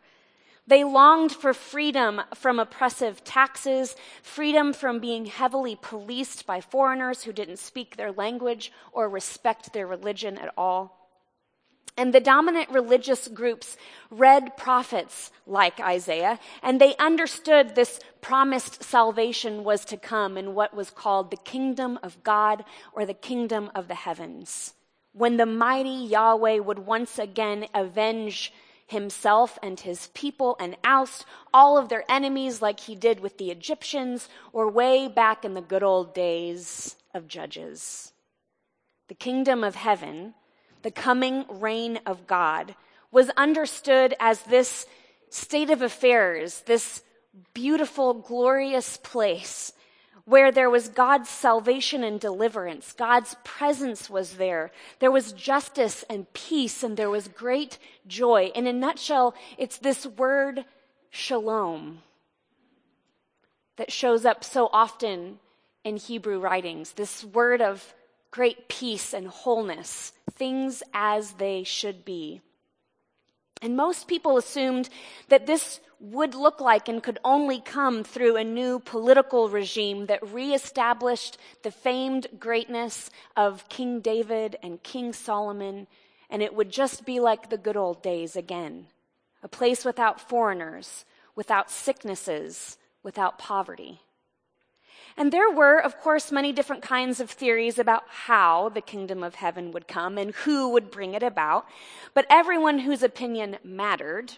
They 0.68 0.84
longed 0.84 1.32
for 1.32 1.54
freedom 1.54 2.22
from 2.34 2.60
oppressive 2.60 3.24
taxes, 3.24 3.96
freedom 4.24 4.74
from 4.74 5.00
being 5.00 5.25
heavily 5.25 5.77
policed 5.80 6.48
by 6.48 6.62
foreigners 6.62 7.24
who 7.24 7.34
didn't 7.34 7.60
speak 7.60 7.96
their 7.96 8.12
language 8.12 8.72
or 8.92 9.08
respect 9.08 9.74
their 9.74 9.86
religion 9.86 10.38
at 10.38 10.51
all. 10.58 11.05
And 11.98 12.14
the 12.14 12.20
dominant 12.20 12.70
religious 12.70 13.28
groups 13.30 13.78
read 14.10 14.58
prophets 14.58 15.32
like 15.48 15.80
Isaiah, 15.80 16.40
and 16.62 16.80
they 16.80 16.96
understood 16.98 17.74
this 17.75 18.00
promised 18.20 18.84
salvation 18.84 19.64
was 19.64 19.86
to 19.86 19.98
come 19.98 20.38
in 20.38 20.56
what 20.56 20.74
was 20.74 20.90
called 20.90 21.32
the 21.32 21.38
kingdom 21.38 21.98
of 22.04 22.22
God 22.24 22.66
or 22.92 23.06
the 23.06 23.14
kingdom 23.14 23.72
of 23.74 23.88
the 23.88 23.96
heavens. 23.96 24.74
When 25.14 25.38
the 25.38 25.46
mighty 25.46 25.90
Yahweh 25.90 26.60
would 26.60 26.80
once 26.80 27.18
again 27.18 27.68
avenge 27.74 28.52
himself 28.88 29.58
and 29.64 29.80
his 29.80 30.08
people 30.08 30.58
and 30.60 30.75
oust 30.84 31.25
all 31.54 31.78
of 31.78 31.88
their 31.88 32.04
enemies 32.10 32.62
like 32.62 32.82
he 32.82 32.96
did 32.96 33.22
with 33.22 33.38
the 33.38 33.52
Egyptians 33.52 34.28
or 34.52 34.70
way 34.70 35.08
back 35.08 35.46
in 35.46 35.54
the 35.54 35.62
good 35.62 35.84
old 35.84 36.14
days 36.14 36.96
of 37.14 37.28
Judges. 37.28 38.12
The 39.08 39.16
kingdom 39.16 39.64
of 39.64 39.75
heaven 39.75 40.34
the 40.86 40.92
coming 40.92 41.46
reign 41.50 42.00
of 42.06 42.27
God, 42.27 42.75
was 43.12 43.32
understood 43.32 44.13
as 44.20 44.44
this 44.44 44.86
state 45.32 45.72
of 45.72 45.82
affairs, 45.82 46.62
this 46.68 47.01
beautiful, 47.56 48.13
glorious 48.13 48.96
place 48.98 49.74
where 50.25 50.51
there 50.51 50.70
was 50.70 50.89
God's 50.89 51.27
salvation 51.27 52.04
and 52.04 52.20
deliverance. 52.20 52.94
God's 52.94 53.36
presence 53.44 54.12
was 54.12 54.38
there. 54.38 54.72
There 55.00 55.10
was 55.10 55.34
justice 55.34 56.06
and 56.08 56.32
peace, 56.34 56.84
and 56.84 56.96
there 56.96 57.10
was 57.10 57.30
great 57.30 57.80
joy. 58.06 58.51
In 58.54 58.68
a 58.68 58.74
nutshell, 58.74 59.34
it's 59.58 59.80
this 59.80 60.06
word 60.06 60.65
shalom 61.10 62.04
that 63.77 63.92
shows 63.92 64.24
up 64.24 64.44
so 64.44 64.70
often 64.72 65.39
in 65.84 65.98
Hebrew 65.98 66.39
writings. 66.39 66.92
This 66.92 67.24
word 67.24 67.60
of 67.60 67.96
great 68.36 68.68
peace 68.68 69.13
and 69.13 69.30
wholeness, 69.30 70.12
things 70.34 70.84
as 70.94 71.32
they 71.34 71.63
should 71.63 72.04
be. 72.04 72.42
And 73.62 73.77
most 73.77 74.10
people 74.10 74.38
assumed 74.38 74.89
that 75.30 75.48
this 75.48 75.80
would 76.01 76.36
look 76.36 76.60
like 76.60 76.89
and 76.89 77.01
could 77.01 77.18
only 77.24 77.62
come 77.62 78.04
through 78.04 78.36
a 78.36 78.44
new 78.44 78.80
political 78.80 79.48
regime 79.48 80.08
that 80.08 80.34
reestablished 80.34 81.38
the 81.63 81.72
famed 81.72 82.27
greatness 82.38 83.10
of 83.38 83.70
King 83.70 84.01
David 84.01 84.58
and 84.62 84.84
King 84.84 85.13
Solomon, 85.13 85.88
and 86.30 86.44
it 86.44 86.54
would 86.54 86.70
just 86.70 87.06
be 87.06 87.22
like 87.22 87.50
the 87.50 87.58
good 87.58 87.77
old 87.77 88.04
days 88.04 88.36
again 88.36 88.88
a 89.44 89.48
place 89.48 89.86
without 89.86 90.20
foreigners, 90.20 91.06
without 91.36 91.72
sicknesses, 91.72 92.77
without 93.01 93.38
poverty. 93.38 94.01
And 95.17 95.31
there 95.31 95.50
were, 95.50 95.79
of 95.79 96.00
course, 96.01 96.31
many 96.31 96.51
different 96.51 96.81
kinds 96.81 97.19
of 97.19 97.29
theories 97.29 97.79
about 97.79 98.03
how 98.07 98.69
the 98.69 98.81
kingdom 98.81 99.24
of 99.24 99.36
heaven 99.36 99.72
would 99.72 99.88
come 99.88 100.17
and 100.17 100.36
who 100.36 100.69
would 100.69 100.91
bring 100.91 101.13
it 101.13 101.24
about. 101.24 101.65
But 102.13 102.25
everyone 102.29 102.79
whose 102.79 103.01
opinion 103.01 103.57
mattered, 103.63 104.34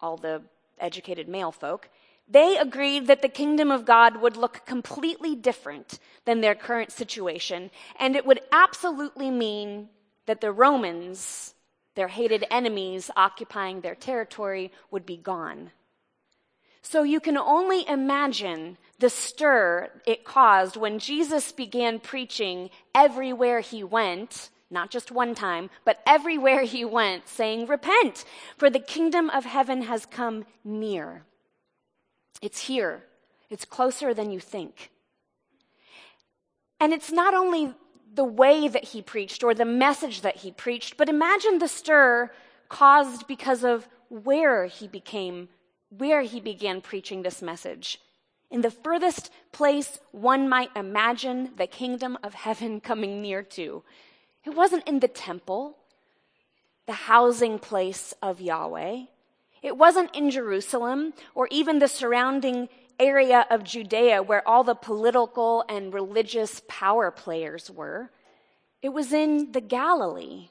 all 0.00 0.16
the 0.16 0.42
educated 0.78 1.28
male 1.28 1.50
folk, 1.50 1.88
they 2.28 2.58
agreed 2.58 3.06
that 3.06 3.22
the 3.22 3.28
kingdom 3.28 3.70
of 3.70 3.86
God 3.86 4.20
would 4.20 4.36
look 4.36 4.66
completely 4.66 5.34
different 5.34 5.98
than 6.26 6.40
their 6.42 6.54
current 6.54 6.92
situation, 6.92 7.70
and 7.98 8.14
it 8.14 8.26
would 8.26 8.40
absolutely 8.52 9.30
mean 9.30 9.88
that 10.26 10.42
the 10.42 10.52
Romans, 10.52 11.54
their 11.94 12.08
hated 12.08 12.44
enemies 12.50 13.10
occupying 13.16 13.80
their 13.80 13.94
territory, 13.94 14.70
would 14.90 15.06
be 15.06 15.16
gone. 15.16 15.70
So 16.82 17.02
you 17.02 17.20
can 17.20 17.36
only 17.36 17.86
imagine 17.88 18.78
the 18.98 19.10
stir 19.10 19.90
it 20.06 20.24
caused 20.24 20.76
when 20.76 20.98
Jesus 20.98 21.52
began 21.52 22.00
preaching 22.00 22.70
everywhere 22.94 23.60
he 23.60 23.84
went, 23.84 24.50
not 24.70 24.90
just 24.90 25.10
one 25.10 25.34
time, 25.34 25.70
but 25.84 26.00
everywhere 26.06 26.62
he 26.62 26.84
went, 26.84 27.28
saying, 27.28 27.66
Repent, 27.66 28.24
for 28.56 28.70
the 28.70 28.80
kingdom 28.80 29.30
of 29.30 29.44
heaven 29.44 29.82
has 29.82 30.06
come 30.06 30.44
near. 30.64 31.24
It's 32.42 32.66
here, 32.66 33.04
it's 33.50 33.64
closer 33.64 34.14
than 34.14 34.30
you 34.30 34.40
think. 34.40 34.90
And 36.80 36.92
it's 36.92 37.10
not 37.10 37.34
only 37.34 37.74
the 38.14 38.24
way 38.24 38.68
that 38.68 38.84
he 38.84 39.02
preached 39.02 39.42
or 39.42 39.54
the 39.54 39.64
message 39.64 40.22
that 40.22 40.36
he 40.36 40.50
preached, 40.50 40.96
but 40.96 41.08
imagine 41.08 41.58
the 41.58 41.68
stir 41.68 42.30
caused 42.68 43.26
because 43.26 43.64
of 43.64 43.88
where 44.08 44.66
he 44.66 44.88
became, 44.88 45.48
where 45.90 46.22
he 46.22 46.40
began 46.40 46.80
preaching 46.80 47.22
this 47.22 47.42
message. 47.42 48.00
In 48.50 48.62
the 48.62 48.70
furthest 48.70 49.30
place 49.52 49.98
one 50.10 50.48
might 50.48 50.70
imagine 50.76 51.52
the 51.56 51.66
kingdom 51.66 52.18
of 52.22 52.34
heaven 52.34 52.80
coming 52.90 53.20
near 53.20 53.42
to. 53.42 53.82
It 54.44 54.50
wasn't 54.50 54.88
in 54.88 55.00
the 55.00 55.08
temple, 55.08 55.76
the 56.86 56.92
housing 56.92 57.58
place 57.58 58.14
of 58.22 58.40
Yahweh. 58.40 59.04
It 59.62 59.76
wasn't 59.76 60.14
in 60.16 60.30
Jerusalem 60.30 61.12
or 61.34 61.48
even 61.50 61.78
the 61.78 61.88
surrounding 61.88 62.68
area 62.98 63.46
of 63.50 63.64
Judea 63.64 64.22
where 64.22 64.46
all 64.46 64.64
the 64.64 64.74
political 64.74 65.64
and 65.68 65.92
religious 65.92 66.62
power 66.68 67.10
players 67.10 67.70
were. 67.70 68.10
It 68.80 68.90
was 68.90 69.12
in 69.12 69.52
the 69.52 69.60
Galilee, 69.60 70.48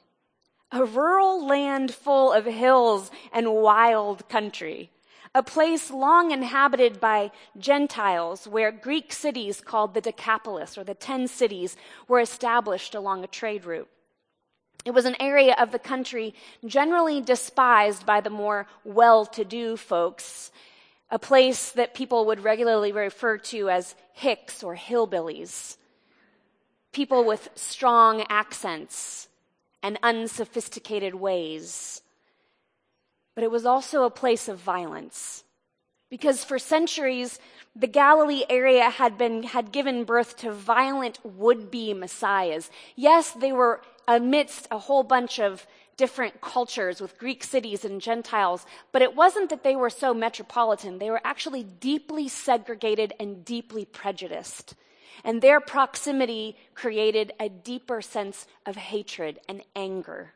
a 0.70 0.84
rural 0.84 1.46
land 1.46 1.92
full 1.94 2.32
of 2.32 2.44
hills 2.44 3.10
and 3.32 3.54
wild 3.54 4.28
country 4.28 4.90
a 5.38 5.42
place 5.44 5.92
long 5.92 6.32
inhabited 6.32 6.98
by 6.98 7.30
Gentiles, 7.56 8.48
where 8.48 8.72
Greek 8.72 9.12
cities 9.12 9.60
called 9.60 9.94
the 9.94 10.00
Decapolis, 10.00 10.76
or 10.76 10.82
the 10.82 10.94
Ten 10.94 11.28
Cities, 11.28 11.76
were 12.08 12.18
established 12.18 12.92
along 12.96 13.22
a 13.22 13.28
trade 13.28 13.64
route. 13.64 13.88
It 14.84 14.90
was 14.90 15.04
an 15.04 15.14
area 15.20 15.54
of 15.56 15.70
the 15.70 15.78
country 15.78 16.34
generally 16.66 17.20
despised 17.20 18.04
by 18.04 18.20
the 18.20 18.30
more 18.30 18.66
well 18.82 19.26
to 19.26 19.44
do 19.44 19.76
folks, 19.76 20.50
a 21.08 21.20
place 21.20 21.70
that 21.70 21.94
people 21.94 22.26
would 22.26 22.42
regularly 22.42 22.90
refer 22.90 23.38
to 23.38 23.70
as 23.70 23.94
hicks 24.14 24.64
or 24.64 24.74
hillbillies, 24.74 25.76
people 26.90 27.22
with 27.22 27.48
strong 27.54 28.26
accents 28.28 29.28
and 29.84 30.00
unsophisticated 30.02 31.14
ways 31.14 32.02
but 33.38 33.44
it 33.44 33.52
was 33.52 33.66
also 33.66 34.02
a 34.02 34.10
place 34.10 34.48
of 34.48 34.58
violence. 34.58 35.44
Because 36.10 36.42
for 36.42 36.58
centuries, 36.58 37.38
the 37.76 37.86
Galilee 37.86 38.42
area 38.50 38.90
had 38.90 39.16
been, 39.16 39.44
had 39.44 39.70
given 39.70 40.02
birth 40.02 40.38
to 40.38 40.50
violent 40.50 41.20
would-be 41.22 41.94
messiahs. 41.94 42.68
Yes, 42.96 43.30
they 43.30 43.52
were 43.52 43.80
amidst 44.08 44.66
a 44.72 44.78
whole 44.78 45.04
bunch 45.04 45.38
of 45.38 45.68
different 45.96 46.40
cultures 46.40 47.00
with 47.00 47.16
Greek 47.16 47.44
cities 47.44 47.84
and 47.84 48.00
Gentiles, 48.00 48.66
but 48.90 49.02
it 49.02 49.14
wasn't 49.14 49.50
that 49.50 49.62
they 49.62 49.76
were 49.76 49.88
so 49.88 50.12
metropolitan. 50.12 50.98
They 50.98 51.08
were 51.08 51.20
actually 51.22 51.62
deeply 51.62 52.26
segregated 52.26 53.12
and 53.20 53.44
deeply 53.44 53.84
prejudiced. 53.84 54.74
And 55.22 55.40
their 55.40 55.60
proximity 55.60 56.56
created 56.74 57.34
a 57.38 57.48
deeper 57.48 58.02
sense 58.02 58.48
of 58.66 58.74
hatred 58.74 59.38
and 59.48 59.62
anger. 59.76 60.32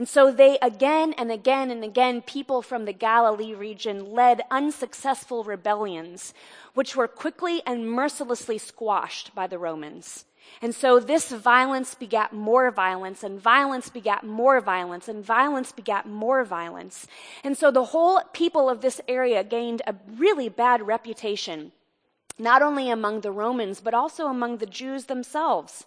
And 0.00 0.08
so 0.08 0.32
they 0.32 0.56
again 0.62 1.12
and 1.18 1.30
again 1.30 1.70
and 1.70 1.84
again, 1.84 2.22
people 2.22 2.62
from 2.62 2.86
the 2.86 2.92
Galilee 2.94 3.52
region 3.52 4.14
led 4.14 4.40
unsuccessful 4.50 5.44
rebellions, 5.44 6.32
which 6.72 6.96
were 6.96 7.06
quickly 7.06 7.60
and 7.66 7.86
mercilessly 7.86 8.56
squashed 8.56 9.34
by 9.34 9.46
the 9.46 9.58
Romans. 9.58 10.24
And 10.62 10.74
so 10.74 11.00
this 11.00 11.30
violence 11.30 11.94
begat 11.94 12.32
more 12.32 12.70
violence, 12.70 13.22
and 13.22 13.38
violence 13.38 13.90
begat 13.90 14.24
more 14.24 14.58
violence, 14.62 15.06
and 15.06 15.22
violence 15.22 15.70
begat 15.70 16.08
more 16.08 16.44
violence. 16.44 17.06
And 17.44 17.54
so 17.54 17.70
the 17.70 17.84
whole 17.92 18.22
people 18.32 18.70
of 18.70 18.80
this 18.80 19.02
area 19.06 19.44
gained 19.44 19.82
a 19.86 19.94
really 20.16 20.48
bad 20.48 20.86
reputation, 20.86 21.72
not 22.38 22.62
only 22.62 22.88
among 22.88 23.20
the 23.20 23.32
Romans, 23.32 23.82
but 23.82 23.92
also 23.92 24.28
among 24.28 24.56
the 24.56 24.72
Jews 24.80 25.04
themselves. 25.04 25.84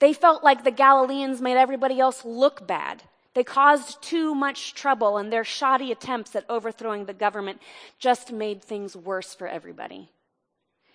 They 0.00 0.12
felt 0.12 0.42
like 0.42 0.64
the 0.64 0.72
Galileans 0.72 1.40
made 1.40 1.56
everybody 1.56 2.00
else 2.00 2.24
look 2.24 2.66
bad. 2.66 3.04
They 3.34 3.44
caused 3.44 4.00
too 4.00 4.34
much 4.34 4.74
trouble, 4.74 5.16
and 5.16 5.32
their 5.32 5.44
shoddy 5.44 5.90
attempts 5.90 6.36
at 6.36 6.48
overthrowing 6.48 7.04
the 7.04 7.12
government 7.12 7.60
just 7.98 8.32
made 8.32 8.62
things 8.62 8.96
worse 8.96 9.34
for 9.34 9.48
everybody. 9.48 10.08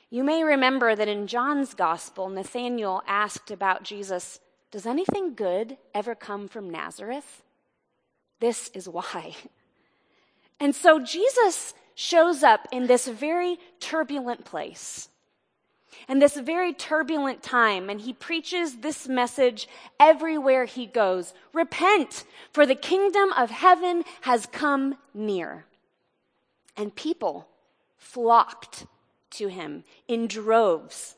You 0.09 0.23
may 0.23 0.43
remember 0.43 0.95
that 0.95 1.07
in 1.07 1.27
John's 1.27 1.73
gospel, 1.73 2.29
Nathanael 2.29 3.03
asked 3.05 3.51
about 3.51 3.83
Jesus, 3.83 4.39
Does 4.71 4.85
anything 4.85 5.35
good 5.35 5.77
ever 5.93 6.15
come 6.15 6.47
from 6.47 6.69
Nazareth? 6.69 7.43
This 8.39 8.69
is 8.73 8.87
why. 8.87 9.35
And 10.59 10.73
so 10.73 10.99
Jesus 10.99 11.73
shows 11.93 12.43
up 12.43 12.67
in 12.71 12.87
this 12.87 13.07
very 13.07 13.57
turbulent 13.79 14.45
place 14.45 15.09
and 16.07 16.21
this 16.21 16.37
very 16.37 16.73
turbulent 16.73 17.43
time, 17.43 17.89
and 17.89 18.01
he 18.01 18.13
preaches 18.13 18.77
this 18.77 19.07
message 19.07 19.67
everywhere 19.99 20.65
he 20.65 20.85
goes. 20.85 21.33
Repent, 21.53 22.25
for 22.51 22.65
the 22.65 22.75
kingdom 22.75 23.31
of 23.33 23.49
heaven 23.49 24.03
has 24.21 24.45
come 24.45 24.95
near. 25.13 25.65
and 26.79 26.95
people 26.95 27.45
flocked 27.97 28.85
to 29.31 29.49
him 29.49 29.83
in 30.07 30.27
droves. 30.27 31.15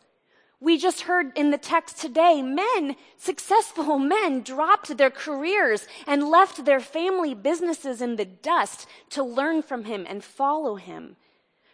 We 0.60 0.78
just 0.78 1.02
heard 1.02 1.36
in 1.38 1.52
the 1.52 1.58
text 1.58 2.00
today, 2.00 2.42
men, 2.42 2.96
successful 3.18 4.00
men, 4.00 4.42
dropped 4.42 4.98
their 4.98 5.12
careers 5.12 5.88
and 6.08 6.30
left 6.30 6.66
their 6.66 6.80
family 6.80 7.34
businesses 7.34 8.02
in 8.02 8.16
the 8.16 8.26
dust 8.26 8.88
to 9.12 9.24
learn 9.24 9.62
from 9.62 9.86
him 9.86 10.06
and 10.10 10.24
follow 10.24 10.76
him. 10.76 11.16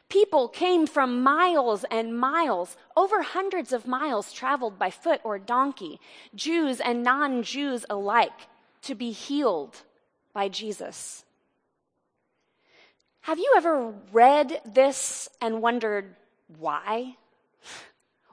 People 0.10 0.48
came 0.48 0.88
from 0.88 1.22
miles 1.22 1.84
and 1.92 2.18
miles, 2.18 2.78
over 2.96 3.22
hundreds 3.22 3.74
of 3.74 3.86
miles 3.86 4.32
traveled 4.32 4.80
by 4.80 4.90
foot 4.90 5.20
or 5.24 5.38
donkey, 5.38 6.00
Jews 6.34 6.80
and 6.80 7.04
non 7.04 7.44
Jews 7.44 7.86
alike, 7.90 8.48
to 8.84 8.96
be 8.96 9.12
healed 9.12 9.84
by 10.34 10.48
Jesus. 10.48 11.26
Have 13.22 13.40
you 13.40 13.54
ever 13.58 13.94
read 14.14 14.62
this 14.66 15.28
and 15.42 15.62
wondered 15.62 16.16
why? 16.58 17.18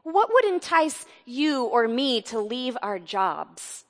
What 0.04 0.32
would 0.32 0.44
entice 0.44 1.06
you 1.24 1.64
or 1.64 1.88
me 1.88 2.20
to 2.22 2.38
leave 2.38 2.76
our 2.82 3.00
jobs? 3.00 3.84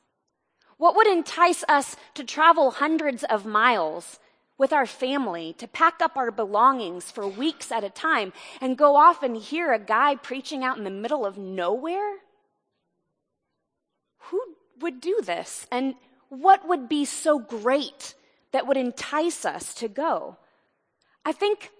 What 0.78 0.96
would 0.96 1.06
entice 1.06 1.64
us 1.68 1.96
to 2.14 2.24
travel 2.24 2.70
hundreds 2.70 3.24
of 3.24 3.44
miles 3.44 4.18
with 4.56 4.72
our 4.72 4.86
family, 4.86 5.54
to 5.58 5.66
pack 5.66 6.00
up 6.00 6.16
our 6.16 6.30
belongings 6.30 7.10
for 7.10 7.26
weeks 7.26 7.72
at 7.72 7.84
a 7.84 7.90
time 7.90 8.32
and 8.60 8.78
go 8.78 8.96
off 8.96 9.22
and 9.22 9.36
hear 9.36 9.72
a 9.72 9.78
guy 9.78 10.14
preaching 10.14 10.62
out 10.62 10.78
in 10.78 10.84
the 10.84 10.90
middle 10.90 11.26
of 11.26 11.36
nowhere? 11.36 12.18
Who 14.30 14.40
would 14.80 15.00
do 15.00 15.20
this? 15.22 15.66
And 15.70 15.94
what 16.28 16.68
would 16.68 16.88
be 16.88 17.04
so 17.04 17.38
great 17.38 18.14
that 18.52 18.66
would 18.66 18.76
entice 18.76 19.44
us 19.44 19.74
to 19.74 19.88
go? 19.88 20.36
I 21.24 21.32
think 21.32 21.70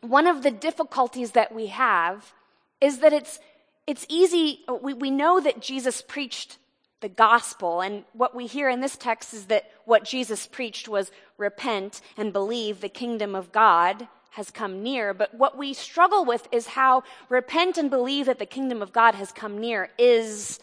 one 0.00 0.26
of 0.26 0.42
the 0.42 0.50
difficulties 0.50 1.32
that 1.32 1.54
we 1.54 1.68
have 1.68 2.32
is 2.80 2.98
that 2.98 3.12
it's, 3.12 3.38
it's 3.86 4.06
easy, 4.08 4.64
we, 4.82 4.94
we 4.94 5.10
know 5.10 5.40
that 5.40 5.60
Jesus 5.60 6.02
preached 6.02 6.58
the 7.02 7.08
gospel, 7.08 7.82
and 7.82 8.04
what 8.14 8.34
we 8.34 8.46
hear 8.46 8.70
in 8.70 8.80
this 8.80 8.96
text 8.96 9.34
is 9.34 9.46
that 9.46 9.70
what 9.84 10.04
Jesus 10.04 10.46
preached 10.46 10.88
was 10.88 11.10
repent 11.36 12.00
and 12.16 12.32
believe 12.32 12.80
the 12.80 12.88
kingdom 12.88 13.34
of 13.34 13.52
God 13.52 14.08
has 14.30 14.50
come 14.50 14.82
near. 14.82 15.12
But 15.12 15.34
what 15.34 15.58
we 15.58 15.74
struggle 15.74 16.24
with 16.24 16.48
is 16.50 16.68
how 16.68 17.02
repent 17.28 17.76
and 17.76 17.90
believe 17.90 18.26
that 18.26 18.38
the 18.38 18.46
kingdom 18.46 18.80
of 18.80 18.92
God 18.92 19.14
has 19.14 19.30
come 19.30 19.58
near 19.58 19.90
is 19.98 20.58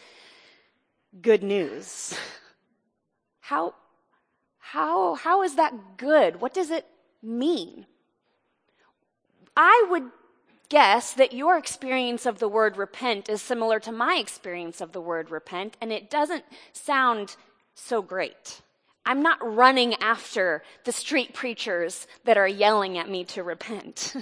good 1.22 1.44
news. 1.44 2.18
How, 3.42 3.74
how, 4.60 5.16
how 5.16 5.42
is 5.42 5.56
that 5.56 5.74
good? 5.98 6.40
What 6.40 6.54
does 6.54 6.70
it 6.70 6.86
mean? 7.24 7.88
I 9.58 9.88
would 9.90 10.04
guess 10.70 11.14
that 11.14 11.34
your 11.34 11.58
experience 11.58 12.26
of 12.26 12.40
the 12.40 12.48
word 12.48 12.78
repent 12.78 13.28
is 13.28 13.42
similar 13.42 13.80
to 13.82 13.92
my 13.92 14.16
experience 14.16 14.82
of 14.82 14.92
the 14.92 15.02
word 15.02 15.32
repent, 15.32 15.76
and 15.82 15.92
it 15.92 16.10
doesn't 16.10 16.46
sound 16.72 17.36
so 17.74 18.02
great. 18.02 18.62
I'm 19.06 19.24
not 19.24 19.40
running 19.42 19.96
after 19.96 20.62
the 20.86 20.92
street 20.92 21.34
preachers 21.34 22.06
that 22.26 22.38
are 22.38 22.48
yelling 22.48 23.00
at 23.00 23.10
me 23.10 23.24
to 23.26 23.44
repent. 23.44 24.16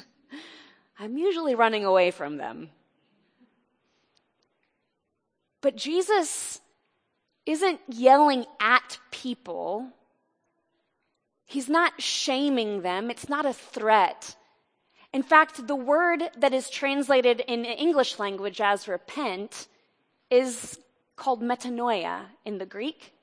I'm 0.99 1.17
usually 1.17 1.55
running 1.55 1.83
away 1.83 2.11
from 2.11 2.37
them. 2.37 2.69
But 5.61 5.75
Jesus 5.75 6.61
isn't 7.45 7.81
yelling 7.89 8.45
at 8.61 8.97
people. 9.11 9.89
He's 11.45 11.67
not 11.67 12.01
shaming 12.01 12.81
them. 12.81 13.11
It's 13.11 13.27
not 13.27 13.45
a 13.45 13.53
threat. 13.53 14.36
In 15.13 15.23
fact, 15.23 15.67
the 15.67 15.75
word 15.75 16.23
that 16.37 16.53
is 16.53 16.69
translated 16.69 17.39
in 17.47 17.65
English 17.65 18.19
language 18.19 18.61
as 18.61 18.87
repent 18.87 19.67
is 20.29 20.79
called 21.15 21.41
metanoia 21.41 22.25
in 22.45 22.57
the 22.57 22.65
Greek. 22.65 23.13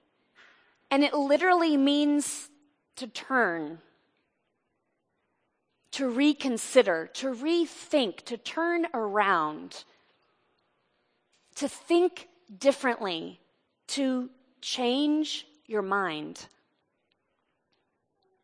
And 0.91 1.05
it 1.05 1.15
literally 1.15 1.77
means 1.77 2.49
to 2.97 3.07
turn, 3.07 3.79
to 5.93 6.09
reconsider, 6.09 7.09
to 7.15 7.35
rethink, 7.35 8.25
to 8.25 8.37
turn 8.37 8.87
around, 8.95 9.85
to 11.57 11.69
think 11.69 12.29
differently, 12.59 13.41
to 13.89 14.31
change 14.61 15.47
your 15.67 15.83
mind. 15.83 16.47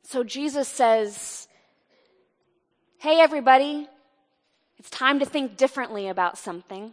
So 0.03 0.25
Jesus 0.25 0.69
says, 0.69 1.49
Hey, 3.03 3.19
everybody, 3.19 3.89
it's 4.77 4.91
time 4.91 5.21
to 5.21 5.25
think 5.25 5.57
differently 5.57 6.09
about 6.09 6.37
something. 6.37 6.93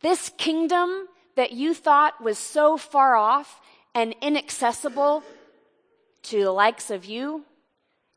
This 0.00 0.30
kingdom 0.38 1.08
that 1.36 1.52
you 1.52 1.74
thought 1.74 2.24
was 2.24 2.38
so 2.38 2.78
far 2.78 3.14
off 3.14 3.60
and 3.94 4.14
inaccessible 4.22 5.22
to 6.22 6.42
the 6.42 6.52
likes 6.52 6.90
of 6.90 7.04
you, 7.04 7.44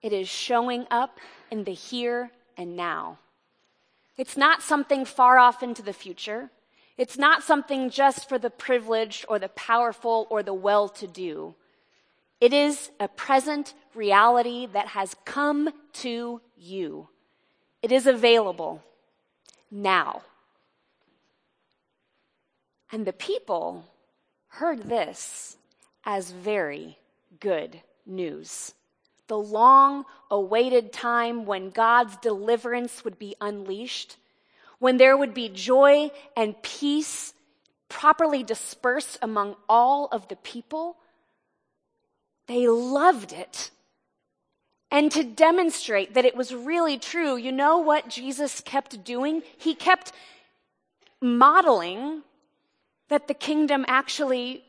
it 0.02 0.14
is 0.14 0.30
showing 0.30 0.88
up 0.90 1.20
in 1.52 1.66
the 1.66 1.74
here 1.74 2.32
and 2.56 2.78
now. 2.78 3.20
It's 4.16 4.38
not 4.38 4.62
something 4.62 5.04
far 5.04 5.38
off 5.38 5.62
into 5.62 5.82
the 5.82 5.92
future. 5.92 6.52
It's 6.98 7.18
not 7.18 7.44
something 7.44 7.90
just 7.90 8.30
for 8.30 8.40
the 8.40 8.50
privileged 8.50 9.26
or 9.28 9.40
the 9.40 9.50
powerful 9.50 10.26
or 10.30 10.42
the 10.42 10.54
well 10.54 10.88
to 10.88 11.06
do. 11.06 11.54
It 12.40 12.54
is 12.54 12.92
a 13.00 13.08
present 13.08 13.74
reality 13.96 14.68
that 14.68 14.88
has 14.90 15.16
come 15.26 15.70
to 15.94 16.42
you. 16.56 17.10
It 17.82 17.92
is 17.92 18.06
available 18.06 18.84
now. 19.72 20.22
And 22.92 23.06
the 23.06 23.14
people 23.14 23.86
heard 24.48 24.84
this 24.84 25.58
as 26.06 26.32
very 26.32 26.98
good 27.40 27.82
news. 28.06 28.74
The 29.28 29.38
long 29.38 30.06
awaited 30.32 30.94
time 30.94 31.46
when 31.46 31.70
God's 31.70 32.16
deliverance 32.18 33.04
would 33.04 33.20
be 33.20 33.36
unleashed, 33.42 34.16
when 34.80 34.98
there 34.98 35.18
would 35.18 35.34
be 35.34 35.50
joy 35.50 36.12
and 36.36 36.62
peace 36.62 37.34
properly 37.90 38.44
dispersed 38.44 39.18
among 39.22 39.56
all 39.68 40.08
of 40.12 40.28
the 40.28 40.36
people 40.38 40.98
they 42.48 42.68
loved 42.68 43.34
it. 43.34 43.72
And 44.90 45.12
to 45.12 45.24
demonstrate 45.24 46.14
that 46.14 46.26
it 46.26 46.36
was 46.36 46.54
really 46.54 46.98
true, 46.98 47.36
you 47.36 47.52
know 47.52 47.78
what 47.78 48.08
Jesus 48.08 48.62
kept 48.62 49.04
doing? 49.04 49.44
He 49.58 49.76
kept 49.76 50.14
modeling 51.22 52.24
that 53.10 53.28
the 53.28 53.34
kingdom 53.34 53.86
actually 53.88 54.64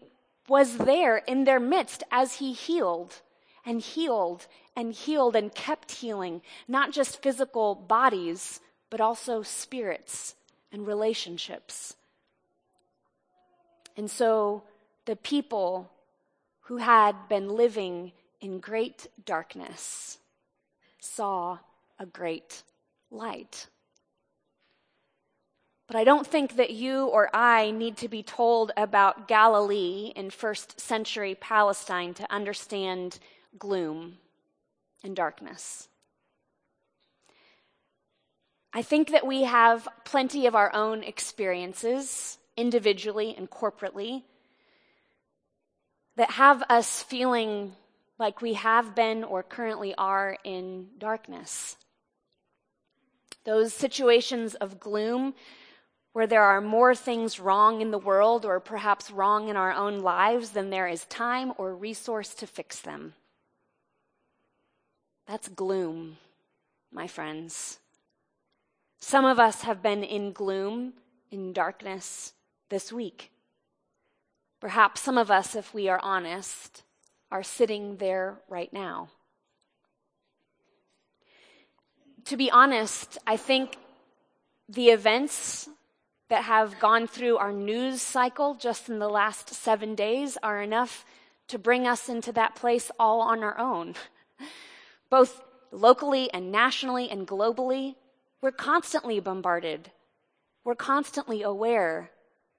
was 0.48 0.78
there 0.78 1.18
in 1.18 1.44
their 1.44 1.60
midst 1.60 2.02
as 2.10 2.34
he 2.34 2.52
healed 2.52 3.20
and 3.64 3.80
healed 3.80 4.46
and 4.74 4.92
healed 4.92 5.36
and 5.36 5.54
kept 5.54 5.92
healing, 5.92 6.40
not 6.66 6.92
just 6.92 7.22
physical 7.22 7.74
bodies, 7.74 8.60
but 8.90 9.00
also 9.00 9.42
spirits 9.42 10.34
and 10.72 10.86
relationships. 10.86 11.94
And 13.96 14.10
so 14.10 14.62
the 15.04 15.16
people 15.16 15.90
who 16.68 16.76
had 16.76 17.16
been 17.30 17.48
living 17.48 18.12
in 18.42 18.60
great 18.60 19.06
darkness 19.24 20.18
saw 21.00 21.58
a 21.98 22.04
great 22.04 22.62
light. 23.10 23.66
But 25.86 25.96
I 25.96 26.04
don't 26.04 26.26
think 26.26 26.56
that 26.56 26.68
you 26.68 27.06
or 27.06 27.34
I 27.34 27.70
need 27.70 27.96
to 27.98 28.08
be 28.08 28.22
told 28.22 28.72
about 28.76 29.28
Galilee 29.28 30.12
in 30.14 30.28
first 30.28 30.78
century 30.78 31.34
Palestine 31.34 32.12
to 32.12 32.30
understand 32.30 33.18
gloom 33.58 34.18
and 35.02 35.16
darkness. 35.16 35.88
I 38.74 38.82
think 38.82 39.12
that 39.12 39.26
we 39.26 39.44
have 39.44 39.88
plenty 40.04 40.44
of 40.44 40.54
our 40.54 40.70
own 40.74 41.02
experiences, 41.02 42.36
individually 42.58 43.34
and 43.34 43.48
corporately, 43.48 44.24
that 46.18 46.32
have 46.32 46.64
us 46.68 47.00
feeling 47.00 47.72
like 48.18 48.42
we 48.42 48.54
have 48.54 48.96
been 48.96 49.22
or 49.22 49.44
currently 49.44 49.94
are 49.96 50.36
in 50.42 50.88
darkness. 50.98 51.76
Those 53.44 53.72
situations 53.72 54.56
of 54.56 54.80
gloom 54.80 55.34
where 56.12 56.26
there 56.26 56.42
are 56.42 56.60
more 56.60 56.96
things 56.96 57.38
wrong 57.38 57.80
in 57.80 57.92
the 57.92 57.98
world 57.98 58.44
or 58.44 58.58
perhaps 58.58 59.12
wrong 59.12 59.48
in 59.48 59.56
our 59.56 59.72
own 59.72 60.00
lives 60.00 60.50
than 60.50 60.70
there 60.70 60.88
is 60.88 61.04
time 61.04 61.52
or 61.56 61.72
resource 61.72 62.34
to 62.34 62.48
fix 62.48 62.80
them. 62.80 63.14
That's 65.28 65.46
gloom, 65.46 66.16
my 66.90 67.06
friends. 67.06 67.78
Some 68.98 69.24
of 69.24 69.38
us 69.38 69.62
have 69.62 69.84
been 69.84 70.02
in 70.02 70.32
gloom, 70.32 70.94
in 71.30 71.52
darkness 71.52 72.32
this 72.70 72.92
week. 72.92 73.30
Perhaps 74.60 75.00
some 75.00 75.18
of 75.18 75.30
us, 75.30 75.54
if 75.54 75.72
we 75.72 75.88
are 75.88 76.00
honest, 76.02 76.82
are 77.30 77.42
sitting 77.42 77.96
there 77.96 78.40
right 78.48 78.72
now. 78.72 79.08
To 82.24 82.36
be 82.36 82.50
honest, 82.50 83.18
I 83.26 83.36
think 83.36 83.76
the 84.68 84.88
events 84.88 85.68
that 86.28 86.44
have 86.44 86.78
gone 86.78 87.06
through 87.06 87.38
our 87.38 87.52
news 87.52 88.02
cycle 88.02 88.54
just 88.54 88.88
in 88.88 88.98
the 88.98 89.08
last 89.08 89.54
seven 89.54 89.94
days 89.94 90.36
are 90.42 90.60
enough 90.60 91.04
to 91.48 91.58
bring 91.58 91.86
us 91.86 92.08
into 92.08 92.32
that 92.32 92.54
place 92.54 92.90
all 92.98 93.20
on 93.20 93.42
our 93.42 93.58
own. 93.58 93.94
Both 95.10 95.40
locally 95.72 96.30
and 96.32 96.52
nationally 96.52 97.08
and 97.08 97.26
globally, 97.26 97.94
we're 98.42 98.52
constantly 98.52 99.20
bombarded. 99.20 99.90
We're 100.64 100.74
constantly 100.74 101.42
aware 101.42 102.10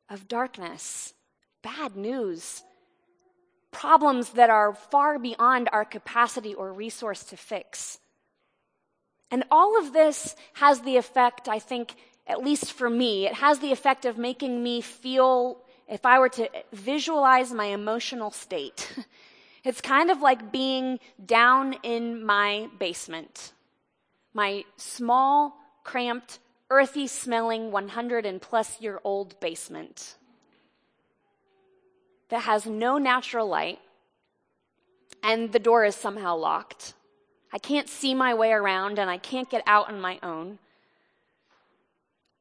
of 0.09 0.27
darkness, 0.27 1.13
bad 1.61 1.95
news, 1.95 2.63
problems 3.71 4.31
that 4.31 4.49
are 4.49 4.73
far 4.73 5.19
beyond 5.19 5.69
our 5.71 5.85
capacity 5.85 6.53
or 6.53 6.73
resource 6.73 7.23
to 7.25 7.37
fix. 7.37 7.99
And 9.31 9.43
all 9.51 9.77
of 9.77 9.93
this 9.93 10.35
has 10.53 10.81
the 10.81 10.97
effect, 10.97 11.47
I 11.47 11.59
think, 11.59 11.95
at 12.27 12.43
least 12.43 12.73
for 12.73 12.89
me, 12.89 13.25
it 13.27 13.33
has 13.33 13.59
the 13.59 13.71
effect 13.71 14.05
of 14.05 14.17
making 14.17 14.61
me 14.61 14.81
feel, 14.81 15.57
if 15.87 16.05
I 16.05 16.19
were 16.19 16.29
to 16.29 16.49
visualize 16.71 17.51
my 17.51 17.65
emotional 17.65 18.31
state, 18.31 18.91
it's 19.63 19.81
kind 19.81 20.09
of 20.09 20.21
like 20.21 20.51
being 20.51 20.99
down 21.23 21.73
in 21.83 22.23
my 22.23 22.69
basement, 22.79 23.53
my 24.33 24.63
small, 24.77 25.55
cramped, 25.83 26.39
earthy 26.71 27.07
smelling 27.07 27.71
100 27.71 28.25
and 28.25 28.41
plus 28.41 28.79
year 28.79 28.99
old 29.03 29.39
basement 29.39 30.15
that 32.29 32.43
has 32.43 32.65
no 32.65 32.97
natural 32.97 33.47
light 33.47 33.79
and 35.23 35.51
the 35.51 35.59
door 35.59 35.85
is 35.85 35.95
somehow 35.95 36.35
locked. 36.35 36.93
I 37.51 37.57
can't 37.57 37.89
see 37.89 38.13
my 38.13 38.33
way 38.33 38.51
around 38.51 38.99
and 38.99 39.09
I 39.09 39.17
can't 39.17 39.49
get 39.49 39.63
out 39.65 39.89
on 39.89 39.99
my 39.99 40.19
own. 40.21 40.59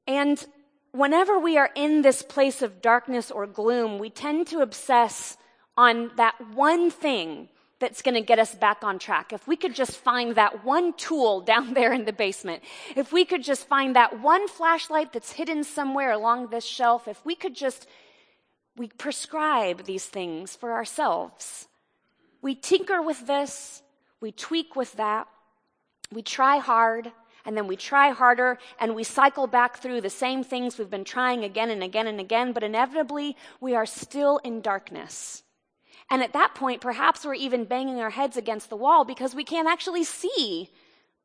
And 0.06 0.44
whenever 0.92 1.38
we 1.38 1.58
are 1.58 1.70
in 1.74 2.02
this 2.02 2.22
place 2.22 2.62
of 2.62 2.82
darkness 2.82 3.30
or 3.30 3.46
gloom, 3.46 3.98
we 3.98 4.10
tend 4.10 4.46
to 4.48 4.60
obsess 4.60 5.36
on 5.76 6.10
that 6.16 6.34
one 6.54 6.90
thing 6.90 7.48
that's 7.78 8.02
going 8.02 8.14
to 8.14 8.20
get 8.20 8.38
us 8.38 8.54
back 8.54 8.82
on 8.82 8.98
track. 8.98 9.32
If 9.32 9.46
we 9.46 9.54
could 9.54 9.74
just 9.74 9.96
find 9.96 10.34
that 10.34 10.64
one 10.64 10.92
tool 10.94 11.40
down 11.52 11.74
there 11.74 11.92
in 11.92 12.04
the 12.04 12.12
basement, 12.12 12.62
if 12.96 13.12
we 13.12 13.24
could 13.24 13.44
just 13.44 13.68
find 13.68 13.94
that 13.96 14.20
one 14.20 14.48
flashlight 14.48 15.12
that's 15.12 15.32
hidden 15.32 15.64
somewhere 15.64 16.10
along 16.10 16.48
this 16.48 16.64
shelf, 16.64 17.06
if 17.06 17.24
we 17.24 17.34
could 17.34 17.54
just, 17.54 17.86
we 18.78 18.88
prescribe 18.88 19.84
these 19.84 20.06
things 20.06 20.56
for 20.56 20.72
ourselves. 20.72 21.68
We 22.40 22.54
tinker 22.54 23.02
with 23.02 23.26
this, 23.26 23.82
we 24.20 24.32
tweak 24.32 24.76
with 24.76 24.92
that, 24.94 25.26
we 26.12 26.22
try 26.22 26.58
hard, 26.58 27.12
and 27.44 27.56
then 27.56 27.66
we 27.66 27.76
try 27.76 28.10
harder, 28.10 28.58
and 28.78 28.94
we 28.94 29.04
cycle 29.04 29.46
back 29.46 29.78
through 29.78 30.00
the 30.00 30.10
same 30.10 30.44
things 30.44 30.78
we've 30.78 30.90
been 30.90 31.04
trying 31.04 31.44
again 31.44 31.70
and 31.70 31.82
again 31.82 32.06
and 32.06 32.20
again, 32.20 32.52
but 32.52 32.62
inevitably 32.62 33.36
we 33.60 33.74
are 33.74 33.86
still 33.86 34.38
in 34.38 34.60
darkness. 34.60 35.42
And 36.10 36.22
at 36.22 36.32
that 36.32 36.54
point, 36.54 36.80
perhaps 36.80 37.24
we're 37.24 37.34
even 37.34 37.64
banging 37.64 38.00
our 38.00 38.10
heads 38.10 38.36
against 38.36 38.70
the 38.70 38.76
wall 38.76 39.04
because 39.04 39.34
we 39.34 39.44
can't 39.44 39.68
actually 39.68 40.04
see. 40.04 40.70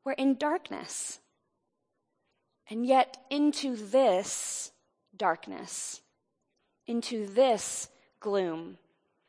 We're 0.03 0.13
in 0.13 0.35
darkness. 0.35 1.19
And 2.69 2.85
yet, 2.85 3.17
into 3.29 3.75
this 3.75 4.71
darkness, 5.15 6.01
into 6.87 7.27
this 7.27 7.89
gloom, 8.19 8.77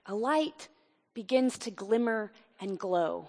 a 0.06 0.14
light 0.14 0.68
begins 1.14 1.58
to 1.58 1.70
glimmer 1.70 2.32
and 2.60 2.78
glow. 2.78 3.28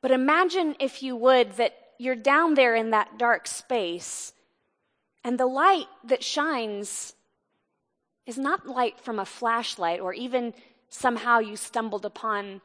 But 0.00 0.10
imagine, 0.10 0.76
if 0.78 1.02
you 1.02 1.16
would, 1.16 1.52
that 1.56 1.74
you're 1.98 2.14
down 2.14 2.54
there 2.54 2.74
in 2.74 2.90
that 2.90 3.18
dark 3.18 3.46
space, 3.46 4.32
and 5.24 5.38
the 5.38 5.46
light 5.46 5.86
that 6.04 6.22
shines 6.22 7.14
is 8.26 8.38
not 8.38 8.66
light 8.66 9.00
from 9.00 9.18
a 9.18 9.24
flashlight 9.24 10.00
or 10.00 10.12
even 10.12 10.52
somehow 10.88 11.38
you 11.38 11.56
stumbled 11.56 12.04
upon 12.04 12.60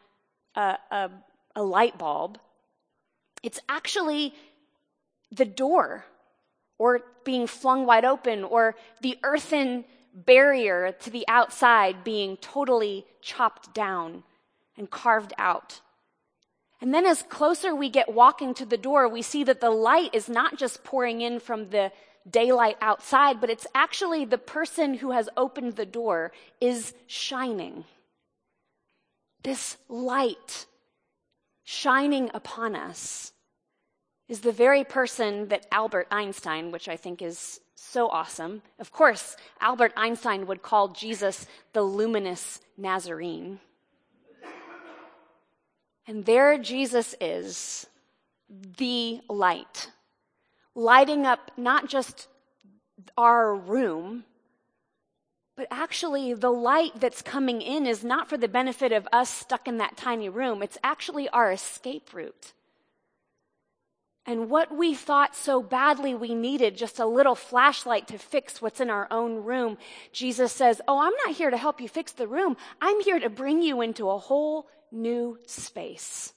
a, 0.56 0.78
a, 0.92 1.10
a 1.56 1.64
light 1.64 1.98
bulb. 1.98 2.40
It's 3.44 3.60
actually 3.70 4.34
the 5.32 5.46
door 5.46 6.06
or 6.78 7.02
being 7.24 7.48
flung 7.48 7.86
wide 7.86 8.06
open 8.06 8.44
or 8.44 8.76
the 9.02 9.18
earthen 9.24 9.86
barrier 10.14 10.92
to 11.02 11.10
the 11.10 11.26
outside 11.28 12.04
being 12.04 12.38
totally 12.38 13.06
chopped 13.22 13.74
down 13.74 14.24
and 14.78 14.90
carved 14.90 15.34
out. 15.38 15.82
And 16.82 16.94
then, 16.94 17.06
as 17.06 17.24
closer 17.24 17.76
we 17.76 17.90
get 17.90 18.14
walking 18.14 18.54
to 18.56 18.66
the 18.66 18.78
door, 18.78 19.08
we 19.08 19.22
see 19.22 19.44
that 19.44 19.62
the 19.62 19.70
light 19.70 20.14
is 20.14 20.28
not 20.28 20.58
just 20.58 20.84
pouring 20.84 21.22
in 21.22 21.40
from 21.40 21.70
the 21.70 21.92
daylight 22.30 22.78
outside, 22.82 23.40
but 23.40 23.50
it's 23.50 23.68
actually 23.74 24.26
the 24.26 24.38
person 24.38 24.96
who 24.96 25.12
has 25.12 25.30
opened 25.38 25.76
the 25.76 25.86
door 25.86 26.32
is 26.60 26.94
shining. 27.08 27.86
This 29.44 29.78
light 29.90 30.66
shining 31.64 32.30
upon 32.34 32.76
us 32.76 33.32
is 34.28 34.42
the 34.42 34.52
very 34.52 34.84
person 34.84 35.50
that 35.50 35.68
Albert 35.72 36.08
Einstein, 36.12 36.72
which 36.72 36.88
I 36.88 36.96
think 36.96 37.22
is 37.22 37.60
so 37.82 38.08
awesome. 38.10 38.62
Of 38.80 38.92
course, 38.92 39.36
Albert 39.60 39.94
Einstein 39.98 40.46
would 40.48 40.62
call 40.62 40.90
Jesus 40.90 41.48
the 41.74 41.82
luminous 41.82 42.62
Nazarene. 42.78 43.60
And 46.08 46.26
there 46.26 46.58
Jesus 46.58 47.16
is, 47.20 47.88
the 48.78 49.22
light, 49.30 49.92
lighting 50.76 51.26
up 51.26 51.52
not 51.58 51.88
just 51.90 52.28
our 53.18 53.56
room, 53.56 54.26
but 55.58 55.68
actually, 55.70 56.34
the 56.34 56.50
light 56.50 57.00
that's 57.00 57.22
coming 57.22 57.62
in 57.62 57.86
is 57.86 58.04
not 58.04 58.30
for 58.30 58.38
the 58.38 58.48
benefit 58.48 58.92
of 58.92 59.08
us 59.12 59.30
stuck 59.30 59.68
in 59.68 59.78
that 59.78 59.98
tiny 59.98 60.30
room. 60.30 60.64
It's 60.64 60.78
actually 60.84 61.30
our 61.30 61.52
escape 61.52 62.14
route. 62.14 62.54
And 64.26 64.50
what 64.50 64.76
we 64.76 64.94
thought 64.94 65.36
so 65.36 65.64
badly 65.64 66.14
we 66.14 66.36
needed, 66.36 66.78
just 66.78 67.00
a 67.00 67.06
little 67.06 67.34
flashlight 67.34 68.08
to 68.10 68.20
fix 68.20 68.62
what's 68.62 68.80
in 68.80 68.90
our 68.90 69.08
own 69.10 69.44
room, 69.44 69.78
Jesus 70.12 70.52
says, 70.52 70.80
Oh, 70.88 71.00
I'm 71.00 71.14
not 71.26 71.36
here 71.36 71.50
to 71.50 71.58
help 71.58 71.82
you 71.82 71.90
fix 71.90 72.12
the 72.12 72.28
room. 72.28 72.56
I'm 72.80 73.02
here 73.02 73.20
to 73.20 73.30
bring 73.30 73.64
you 73.64 73.82
into 73.82 74.10
a 74.10 74.20
whole 74.20 74.68
new 74.92 75.40
space. 75.48 76.34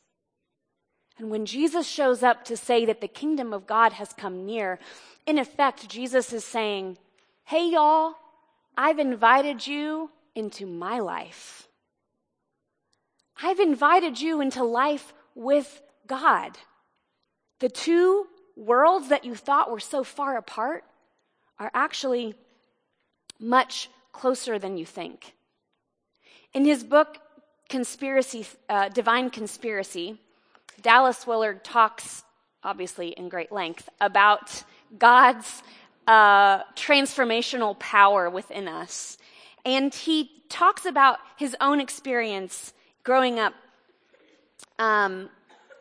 And 1.18 1.30
when 1.30 1.44
Jesus 1.44 1.86
shows 1.86 2.22
up 2.22 2.44
to 2.46 2.56
say 2.56 2.86
that 2.86 3.00
the 3.00 3.08
kingdom 3.08 3.52
of 3.52 3.66
God 3.66 3.92
has 3.92 4.12
come 4.14 4.46
near, 4.46 4.78
in 5.26 5.38
effect, 5.38 5.88
Jesus 5.88 6.32
is 6.32 6.44
saying, 6.44 6.96
Hey, 7.44 7.70
y'all, 7.70 8.14
I've 8.76 8.98
invited 8.98 9.66
you 9.66 10.10
into 10.34 10.64
my 10.64 11.00
life. 11.00 11.68
I've 13.42 13.60
invited 13.60 14.20
you 14.20 14.40
into 14.40 14.64
life 14.64 15.12
with 15.34 15.82
God. 16.06 16.56
The 17.60 17.68
two 17.68 18.26
worlds 18.56 19.08
that 19.08 19.24
you 19.24 19.34
thought 19.34 19.70
were 19.70 19.80
so 19.80 20.04
far 20.04 20.36
apart 20.36 20.84
are 21.58 21.70
actually 21.74 22.34
much 23.38 23.88
closer 24.12 24.58
than 24.58 24.76
you 24.76 24.86
think. 24.86 25.34
In 26.52 26.64
his 26.64 26.84
book, 26.84 27.18
Conspiracy, 27.68 28.46
uh, 28.68 28.88
Divine 28.88 29.30
Conspiracy, 29.30 30.20
Dallas 30.82 31.26
Willard 31.26 31.64
talks, 31.64 32.24
obviously 32.62 33.08
in 33.08 33.28
great 33.28 33.50
length, 33.50 33.88
about 34.00 34.62
God's 34.98 35.62
uh, 36.06 36.62
transformational 36.74 37.78
power 37.78 38.28
within 38.28 38.68
us. 38.68 39.16
And 39.64 39.94
he 39.94 40.30
talks 40.48 40.84
about 40.84 41.18
his 41.36 41.56
own 41.60 41.80
experience 41.80 42.72
growing 43.02 43.38
up 43.38 43.54
um, 44.78 45.30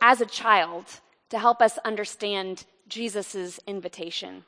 as 0.02 0.22
a 0.22 0.26
child 0.26 0.86
to 1.34 1.39
help 1.39 1.63
us 1.63 1.80
understand 1.84 2.63
Jesus' 2.88 3.60
invitation. 3.65 4.43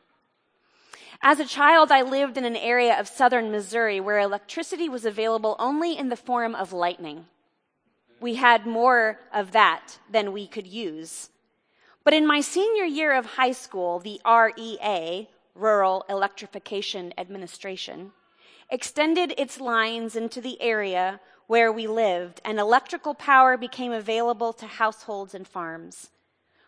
As 1.19 1.39
a 1.39 1.45
child, 1.45 1.91
I 1.91 2.03
lived 2.03 2.37
in 2.37 2.45
an 2.45 2.55
area 2.55 2.99
of 2.99 3.07
southern 3.07 3.49
Missouri 3.49 3.99
where 3.99 4.19
electricity 4.19 4.87
was 4.87 5.03
available 5.03 5.55
only 5.57 5.97
in 5.97 6.09
the 6.09 6.15
form 6.15 6.53
of 6.53 6.73
lightning. 6.73 7.25
We 8.19 8.35
had 8.35 8.67
more 8.67 9.19
of 9.33 9.51
that 9.53 9.97
than 10.11 10.31
we 10.31 10.45
could 10.45 10.67
use. 10.67 11.31
But 12.03 12.13
in 12.13 12.27
my 12.27 12.39
senior 12.39 12.85
year 12.85 13.13
of 13.13 13.25
high 13.25 13.53
school, 13.53 13.97
the 13.97 14.21
REA, 14.23 15.27
Rural 15.55 16.05
Electrification 16.07 17.15
Administration, 17.17 18.11
extended 18.69 19.33
its 19.39 19.59
lines 19.59 20.15
into 20.15 20.39
the 20.39 20.61
area 20.61 21.19
where 21.47 21.71
we 21.71 21.87
lived, 21.87 22.41
and 22.45 22.59
electrical 22.59 23.15
power 23.15 23.57
became 23.57 23.91
available 23.91 24.53
to 24.53 24.67
households 24.67 25.33
and 25.33 25.47
farms. 25.47 26.11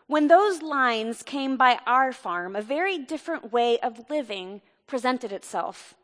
When 0.08 0.28
those 0.28 0.62
lines 0.62 1.22
came 1.22 1.58
by 1.58 1.78
our 1.86 2.12
farm, 2.12 2.56
a 2.56 2.62
very 2.62 2.96
different 2.96 3.52
way 3.52 3.78
of 3.80 4.08
living 4.08 4.62
presented 4.86 5.32
itself. 5.32 5.94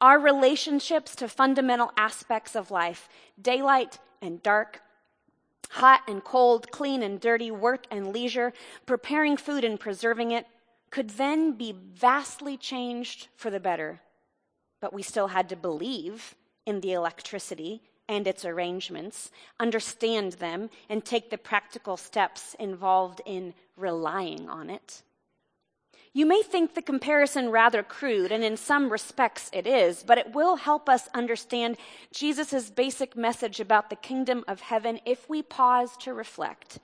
Our 0.00 0.18
relationships 0.18 1.14
to 1.16 1.28
fundamental 1.28 1.92
aspects 1.94 2.56
of 2.56 2.70
life, 2.70 3.06
daylight 3.40 3.98
and 4.22 4.42
dark, 4.42 4.80
hot 5.68 6.00
and 6.08 6.24
cold, 6.24 6.70
clean 6.70 7.02
and 7.02 7.20
dirty, 7.20 7.50
work 7.50 7.86
and 7.90 8.14
leisure, 8.14 8.54
preparing 8.86 9.36
food 9.36 9.62
and 9.62 9.78
preserving 9.78 10.30
it, 10.30 10.46
could 10.90 11.10
then 11.10 11.52
be 11.52 11.76
vastly 11.92 12.56
changed 12.56 13.28
for 13.36 13.50
the 13.50 13.60
better. 13.60 14.00
But 14.80 14.94
we 14.94 15.02
still 15.02 15.28
had 15.28 15.50
to 15.50 15.56
believe 15.56 16.34
in 16.64 16.80
the 16.80 16.92
electricity 16.92 17.82
and 18.08 18.26
its 18.26 18.44
arrangements, 18.44 19.30
understand 19.58 20.32
them, 20.34 20.70
and 20.88 21.04
take 21.04 21.30
the 21.30 21.38
practical 21.38 21.96
steps 21.96 22.54
involved 22.58 23.20
in 23.24 23.54
relying 23.76 24.48
on 24.48 24.70
it. 24.70 25.02
You 26.12 26.26
may 26.26 26.42
think 26.42 26.74
the 26.74 26.82
comparison 26.82 27.50
rather 27.50 27.82
crude, 27.82 28.30
and 28.30 28.44
in 28.44 28.56
some 28.56 28.90
respects 28.90 29.50
it 29.52 29.66
is, 29.66 30.04
but 30.04 30.18
it 30.18 30.32
will 30.32 30.56
help 30.56 30.88
us 30.88 31.08
understand 31.12 31.76
Jesus' 32.12 32.70
basic 32.70 33.16
message 33.16 33.58
about 33.58 33.90
the 33.90 33.96
kingdom 33.96 34.44
of 34.46 34.60
heaven 34.60 35.00
if 35.04 35.28
we 35.28 35.42
pause 35.42 35.96
to 35.98 36.14
reflect 36.14 36.78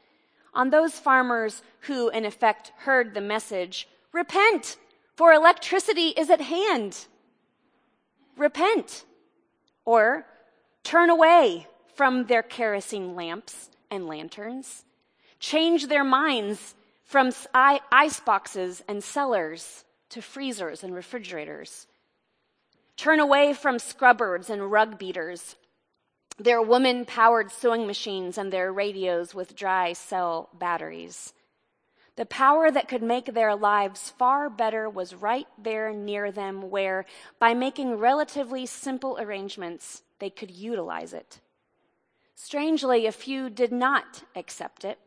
on 0.55 0.71
those 0.71 0.99
farmers 0.99 1.63
who, 1.81 2.09
in 2.09 2.25
effect, 2.25 2.73
heard 2.79 3.15
the 3.15 3.21
message 3.21 3.89
Repent, 4.13 4.77
for 5.15 5.33
electricity 5.33 6.09
is 6.09 6.31
at 6.31 6.41
hand. 6.41 7.07
Repent. 8.37 9.05
Or 9.85 10.27
turn 10.85 11.11
away 11.11 11.67
from 11.95 12.27
their 12.27 12.43
kerosene 12.43 13.15
lamps 13.15 13.71
and 13.91 14.07
lanterns. 14.07 14.85
Change 15.39 15.87
their 15.87 16.05
minds 16.05 16.75
from 17.05 17.33
ice 17.55 18.21
boxes 18.21 18.83
and 18.89 19.03
cellars 19.03 19.85
to 20.11 20.23
freezers 20.23 20.85
and 20.85 20.95
refrigerators. 20.95 21.87
Turn 22.97 23.21
away 23.21 23.55
from 23.55 23.79
scrubbers 23.79 24.51
and 24.51 24.71
rug 24.71 24.99
beaters, 24.99 25.57
their 26.39 26.63
woman 26.63 27.05
powered 27.05 27.51
sewing 27.51 27.87
machines 27.87 28.39
and 28.39 28.53
their 28.53 28.73
radios 28.73 29.35
with 29.35 29.55
dry 29.55 29.93
cell 29.93 30.49
batteries. 30.55 31.35
The 32.17 32.27
power 32.27 32.71
that 32.71 32.89
could 32.89 33.03
make 33.03 33.27
their 33.27 33.55
lives 33.55 34.11
far 34.19 34.49
better 34.49 34.89
was 34.89 35.15
right 35.15 35.47
there 35.57 35.93
near 35.93 36.33
them, 36.33 36.71
where, 36.71 37.05
by 37.39 37.55
making 37.55 37.97
relatively 37.97 38.67
simple 38.67 39.19
arrangements, 39.19 40.03
they 40.21 40.31
could 40.31 40.51
utilize 40.51 41.13
it. 41.13 41.41
Strangely, 42.35 43.07
a 43.07 43.13
few 43.13 43.51
did 43.51 43.73
not 43.73 44.23
accept 44.37 44.85
it. 44.85 44.99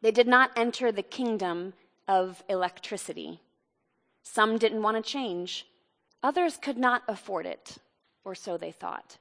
They 0.00 0.10
did 0.10 0.28
not 0.28 0.52
enter 0.56 0.92
the 0.92 1.02
kingdom 1.02 1.74
of 2.06 2.42
electricity. 2.48 3.40
Some 4.22 4.58
didn't 4.58 4.82
want 4.82 4.96
to 4.96 5.02
change, 5.02 5.66
others 6.22 6.56
could 6.56 6.78
not 6.78 7.02
afford 7.08 7.46
it, 7.46 7.78
or 8.24 8.34
so 8.34 8.56
they 8.56 8.72
thought. 8.72 9.18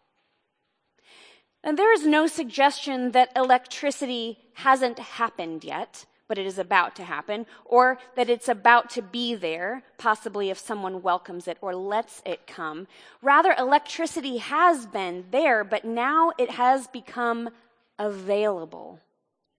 And 1.64 1.78
there 1.78 1.94
is 1.94 2.06
no 2.06 2.28
suggestion 2.28 3.12
that 3.12 3.32
electricity 3.36 4.38
hasn't 4.54 5.00
happened 5.00 5.64
yet, 5.64 6.06
but 6.28 6.38
it 6.38 6.46
is 6.46 6.58
about 6.58 6.96
to 6.96 7.04
happen, 7.04 7.46
or 7.66 7.98
that 8.16 8.30
it's 8.30 8.50
about 8.50 8.90
to 8.92 9.02
be 9.02 9.34
there, 9.36 9.84
possibly 9.98 10.50
if 10.50 10.58
someone 10.58 11.02
welcomes 11.02 11.48
it 11.48 11.58
or 11.62 11.76
lets 11.76 12.22
it 12.26 12.46
come. 12.48 12.88
Rather, 13.22 13.56
electricity 13.58 14.38
has 14.38 14.86
been 14.86 15.26
there, 15.32 15.64
but 15.64 15.86
now 15.86 16.32
it 16.38 16.52
has 16.52 16.88
become 16.88 17.50
available. 17.98 19.00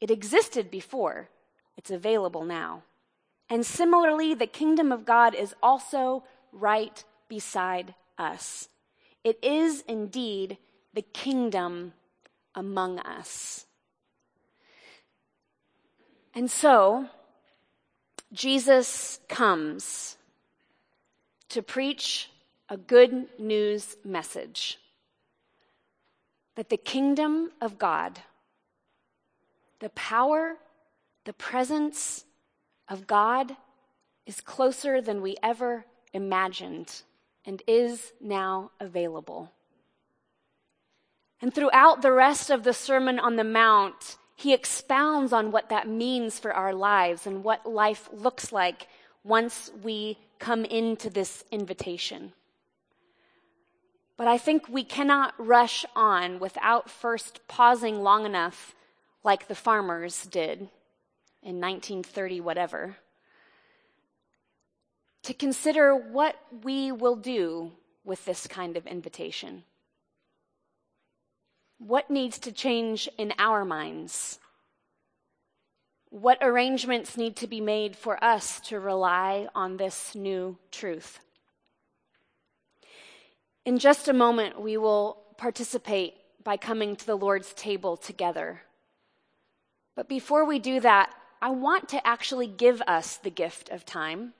It 0.00 0.10
existed 0.10 0.70
before, 0.70 1.28
it's 1.76 1.90
available 1.90 2.44
now. 2.44 2.82
And 3.50 3.64
similarly, 3.64 4.34
the 4.34 4.46
kingdom 4.46 4.92
of 4.92 5.06
God 5.06 5.34
is 5.34 5.54
also 5.62 6.22
right 6.52 7.02
beside 7.28 7.94
us. 8.18 8.68
It 9.24 9.38
is 9.42 9.84
indeed 9.88 10.58
the 10.92 11.02
kingdom 11.02 11.94
among 12.54 12.98
us. 12.98 13.66
And 16.34 16.50
so, 16.50 17.08
Jesus 18.32 19.20
comes 19.28 20.16
to 21.48 21.62
preach 21.62 22.30
a 22.68 22.76
good 22.76 23.26
news 23.38 23.96
message 24.04 24.78
that 26.54 26.68
the 26.68 26.76
kingdom 26.76 27.52
of 27.60 27.78
God 27.78 28.20
the 29.80 29.90
power, 29.90 30.56
the 31.24 31.32
presence 31.32 32.24
of 32.88 33.06
God 33.06 33.56
is 34.26 34.40
closer 34.40 35.00
than 35.00 35.22
we 35.22 35.36
ever 35.42 35.84
imagined 36.12 37.02
and 37.44 37.62
is 37.66 38.12
now 38.20 38.70
available. 38.80 39.52
And 41.40 41.54
throughout 41.54 42.02
the 42.02 42.12
rest 42.12 42.50
of 42.50 42.64
the 42.64 42.72
Sermon 42.72 43.18
on 43.18 43.36
the 43.36 43.44
Mount, 43.44 44.16
he 44.38 44.54
expounds 44.54 45.32
on 45.32 45.50
what 45.50 45.68
that 45.68 45.88
means 45.88 46.38
for 46.38 46.52
our 46.52 46.72
lives 46.72 47.26
and 47.26 47.42
what 47.42 47.68
life 47.68 48.08
looks 48.12 48.52
like 48.52 48.86
once 49.24 49.68
we 49.82 50.16
come 50.38 50.64
into 50.64 51.10
this 51.10 51.42
invitation. 51.50 52.32
But 54.16 54.28
I 54.28 54.38
think 54.38 54.68
we 54.68 54.84
cannot 54.84 55.34
rush 55.44 55.84
on 55.96 56.38
without 56.38 56.88
first 56.88 57.40
pausing 57.48 58.00
long 58.04 58.24
enough 58.24 58.76
like 59.24 59.48
the 59.48 59.56
farmers 59.56 60.22
did 60.26 60.68
in 61.42 61.60
1930, 61.60 62.40
whatever, 62.40 62.96
to 65.24 65.34
consider 65.34 65.96
what 65.96 66.36
we 66.62 66.92
will 66.92 67.16
do 67.16 67.72
with 68.04 68.24
this 68.24 68.46
kind 68.46 68.76
of 68.76 68.86
invitation. 68.86 69.64
What 71.78 72.10
needs 72.10 72.40
to 72.40 72.52
change 72.52 73.08
in 73.18 73.32
our 73.38 73.64
minds? 73.64 74.40
What 76.10 76.38
arrangements 76.40 77.16
need 77.16 77.36
to 77.36 77.46
be 77.46 77.60
made 77.60 77.94
for 77.94 78.22
us 78.22 78.60
to 78.62 78.80
rely 78.80 79.46
on 79.54 79.76
this 79.76 80.14
new 80.14 80.58
truth? 80.72 81.20
In 83.64 83.78
just 83.78 84.08
a 84.08 84.12
moment, 84.12 84.60
we 84.60 84.76
will 84.76 85.18
participate 85.36 86.14
by 86.42 86.56
coming 86.56 86.96
to 86.96 87.06
the 87.06 87.16
Lord's 87.16 87.52
table 87.54 87.96
together. 87.96 88.62
But 89.94 90.08
before 90.08 90.44
we 90.44 90.58
do 90.58 90.80
that, 90.80 91.12
I 91.40 91.50
want 91.50 91.90
to 91.90 92.04
actually 92.04 92.48
give 92.48 92.82
us 92.86 93.18
the 93.18 93.30
gift 93.30 93.68
of 93.68 93.84
time. 93.84 94.32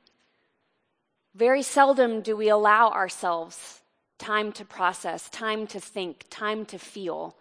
Very 1.35 1.63
seldom 1.63 2.23
do 2.23 2.37
we 2.37 2.49
allow 2.49 2.91
ourselves 2.91 3.83
time 4.19 4.53
to 4.53 4.65
process, 4.65 5.29
time 5.31 5.67
to 5.69 5.81
think, 5.81 6.27
time 6.29 6.65
to 6.67 6.79
feel. 6.79 7.37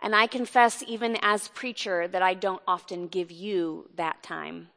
And 0.00 0.14
I 0.14 0.26
confess, 0.26 0.84
even 0.86 1.16
as 1.22 1.48
preacher, 1.48 2.06
that 2.08 2.22
I 2.22 2.34
don't 2.34 2.62
often 2.66 3.08
give 3.08 3.30
you 3.30 3.90
that 3.96 4.22
time. 4.22 4.68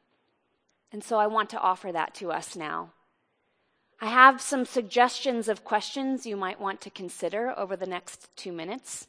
And 0.92 1.04
so 1.04 1.20
I 1.20 1.28
want 1.28 1.50
to 1.52 1.60
offer 1.60 1.92
that 1.92 2.16
to 2.16 2.32
us 2.32 2.56
now. 2.56 2.92
I 4.02 4.08
have 4.08 4.42
some 4.42 4.66
suggestions 4.66 5.50
of 5.50 5.66
questions 5.66 6.26
you 6.26 6.38
might 6.38 6.60
want 6.60 6.82
to 6.82 6.90
consider 6.90 7.54
over 7.58 7.76
the 7.76 7.86
next 7.86 8.30
two 8.38 8.52
minutes, 8.52 9.08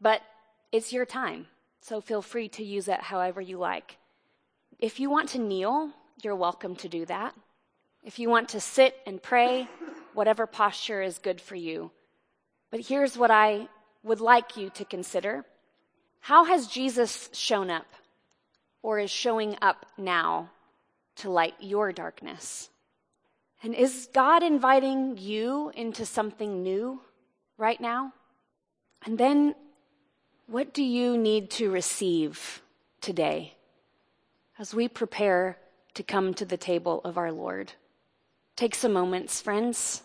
but 0.00 0.20
it's 0.72 0.92
your 0.92 1.06
time. 1.06 1.46
So 1.80 2.00
feel 2.00 2.22
free 2.22 2.48
to 2.50 2.64
use 2.64 2.88
it 2.88 3.00
however 3.00 3.40
you 3.40 3.56
like. 3.58 3.98
If 4.80 4.98
you 4.98 5.08
want 5.08 5.28
to 5.30 5.38
kneel, 5.38 5.90
you're 6.22 6.34
welcome 6.34 6.74
to 6.76 6.88
do 6.88 7.06
that. 7.06 7.34
If 8.02 8.18
you 8.18 8.28
want 8.28 8.48
to 8.50 8.60
sit 8.60 8.96
and 9.06 9.22
pray, 9.22 9.68
whatever 10.16 10.46
posture 10.46 11.02
is 11.02 11.18
good 11.18 11.40
for 11.40 11.54
you. 11.54 11.90
But 12.70 12.80
here's 12.80 13.16
what 13.16 13.30
I 13.30 13.68
would 14.02 14.20
like 14.20 14.56
you 14.56 14.70
to 14.70 14.84
consider 14.84 15.44
How 16.20 16.44
has 16.44 16.66
Jesus 16.66 17.28
shown 17.32 17.70
up 17.70 17.86
or 18.82 18.98
is 18.98 19.10
showing 19.10 19.56
up 19.62 19.86
now 19.96 20.50
to 21.16 21.30
light 21.30 21.54
your 21.60 21.92
darkness? 21.92 22.70
And 23.62 23.74
is 23.74 24.08
God 24.12 24.42
inviting 24.42 25.18
you 25.18 25.70
into 25.74 26.06
something 26.06 26.62
new 26.62 27.00
right 27.58 27.80
now? 27.80 28.12
And 29.04 29.18
then 29.18 29.54
what 30.46 30.72
do 30.72 30.82
you 30.82 31.16
need 31.18 31.50
to 31.52 31.70
receive 31.70 32.62
today 33.00 33.54
as 34.58 34.74
we 34.74 34.88
prepare 34.88 35.58
to 35.94 36.02
come 36.02 36.34
to 36.34 36.44
the 36.44 36.56
table 36.56 37.00
of 37.04 37.18
our 37.18 37.32
Lord? 37.32 37.72
Take 38.56 38.74
some 38.74 38.92
moments, 38.92 39.40
friends, 39.40 40.02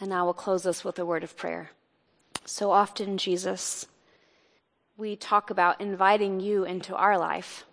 and 0.00 0.14
I 0.14 0.22
will 0.22 0.34
close 0.34 0.66
us 0.66 0.84
with 0.84 0.98
a 0.98 1.06
word 1.06 1.22
of 1.22 1.36
prayer. 1.36 1.70
So 2.44 2.70
often, 2.70 3.18
Jesus, 3.18 3.86
we 4.96 5.14
talk 5.14 5.50
about 5.50 5.80
inviting 5.80 6.40
you 6.40 6.64
into 6.64 6.96
our 6.96 7.18
life. 7.18 7.64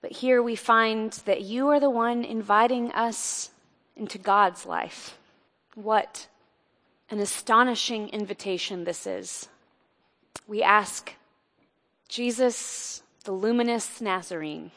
But 0.00 0.12
here 0.12 0.42
we 0.42 0.56
find 0.56 1.12
that 1.26 1.42
you 1.42 1.68
are 1.68 1.80
the 1.80 1.90
one 1.90 2.24
inviting 2.24 2.90
us 2.92 3.50
into 3.96 4.18
God's 4.18 4.64
life. 4.64 5.18
What 5.74 6.28
an 7.10 7.18
astonishing 7.18 8.08
invitation 8.08 8.84
this 8.84 9.06
is 9.06 9.48
we 10.46 10.62
ask, 10.62 11.14
Jesus, 12.08 13.02
the 13.24 13.32
luminous 13.32 14.00
Nazarene, 14.00 14.72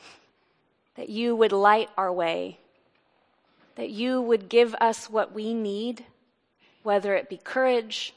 that 0.96 1.10
you 1.10 1.36
would 1.36 1.52
light 1.52 1.90
our 1.98 2.12
way, 2.12 2.60
that 3.76 3.90
you 3.90 4.22
would 4.22 4.50
give 4.50 4.76
us 4.76 5.10
what 5.10 5.34
we 5.34 5.54
need, 5.54 6.06
whether 6.84 7.16
it 7.16 7.30
be 7.30 7.38
courage, 7.38 8.14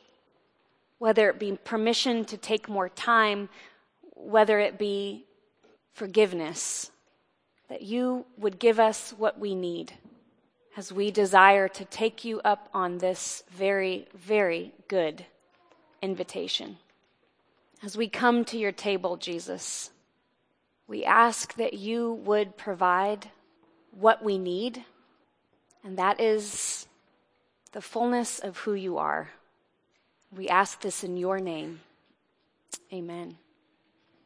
whether 0.98 1.30
it 1.30 1.38
be 1.38 1.58
permission 1.64 2.24
to 2.26 2.36
take 2.36 2.68
more 2.68 2.88
time, 2.88 3.48
whether 4.14 4.58
it 4.58 4.78
be 4.78 5.24
forgiveness, 5.92 6.90
that 7.68 7.82
you 7.82 8.26
would 8.38 8.58
give 8.58 8.78
us 8.78 9.14
what 9.16 9.38
we 9.38 9.54
need 9.54 9.92
as 10.76 10.92
we 10.92 11.10
desire 11.10 11.68
to 11.68 11.84
take 11.86 12.24
you 12.24 12.40
up 12.44 12.68
on 12.74 12.98
this 12.98 13.42
very, 13.50 14.06
very 14.14 14.72
good 14.88 15.24
invitation. 16.02 16.76
As 17.82 17.96
we 17.96 18.08
come 18.08 18.44
to 18.46 18.58
your 18.58 18.72
table, 18.72 19.16
Jesus, 19.16 19.90
we 20.86 21.04
ask 21.04 21.54
that 21.54 21.74
you 21.74 22.14
would 22.24 22.56
provide 22.56 23.30
what 23.90 24.22
we 24.22 24.38
need, 24.38 24.84
and 25.82 25.98
that 25.98 26.20
is 26.20 26.85
the 27.76 27.82
fullness 27.82 28.38
of 28.38 28.56
who 28.56 28.72
you 28.72 28.96
are. 28.96 29.28
We 30.34 30.48
ask 30.48 30.80
this 30.80 31.04
in 31.04 31.18
your 31.18 31.40
name. 31.40 31.80
Amen. 32.90 33.36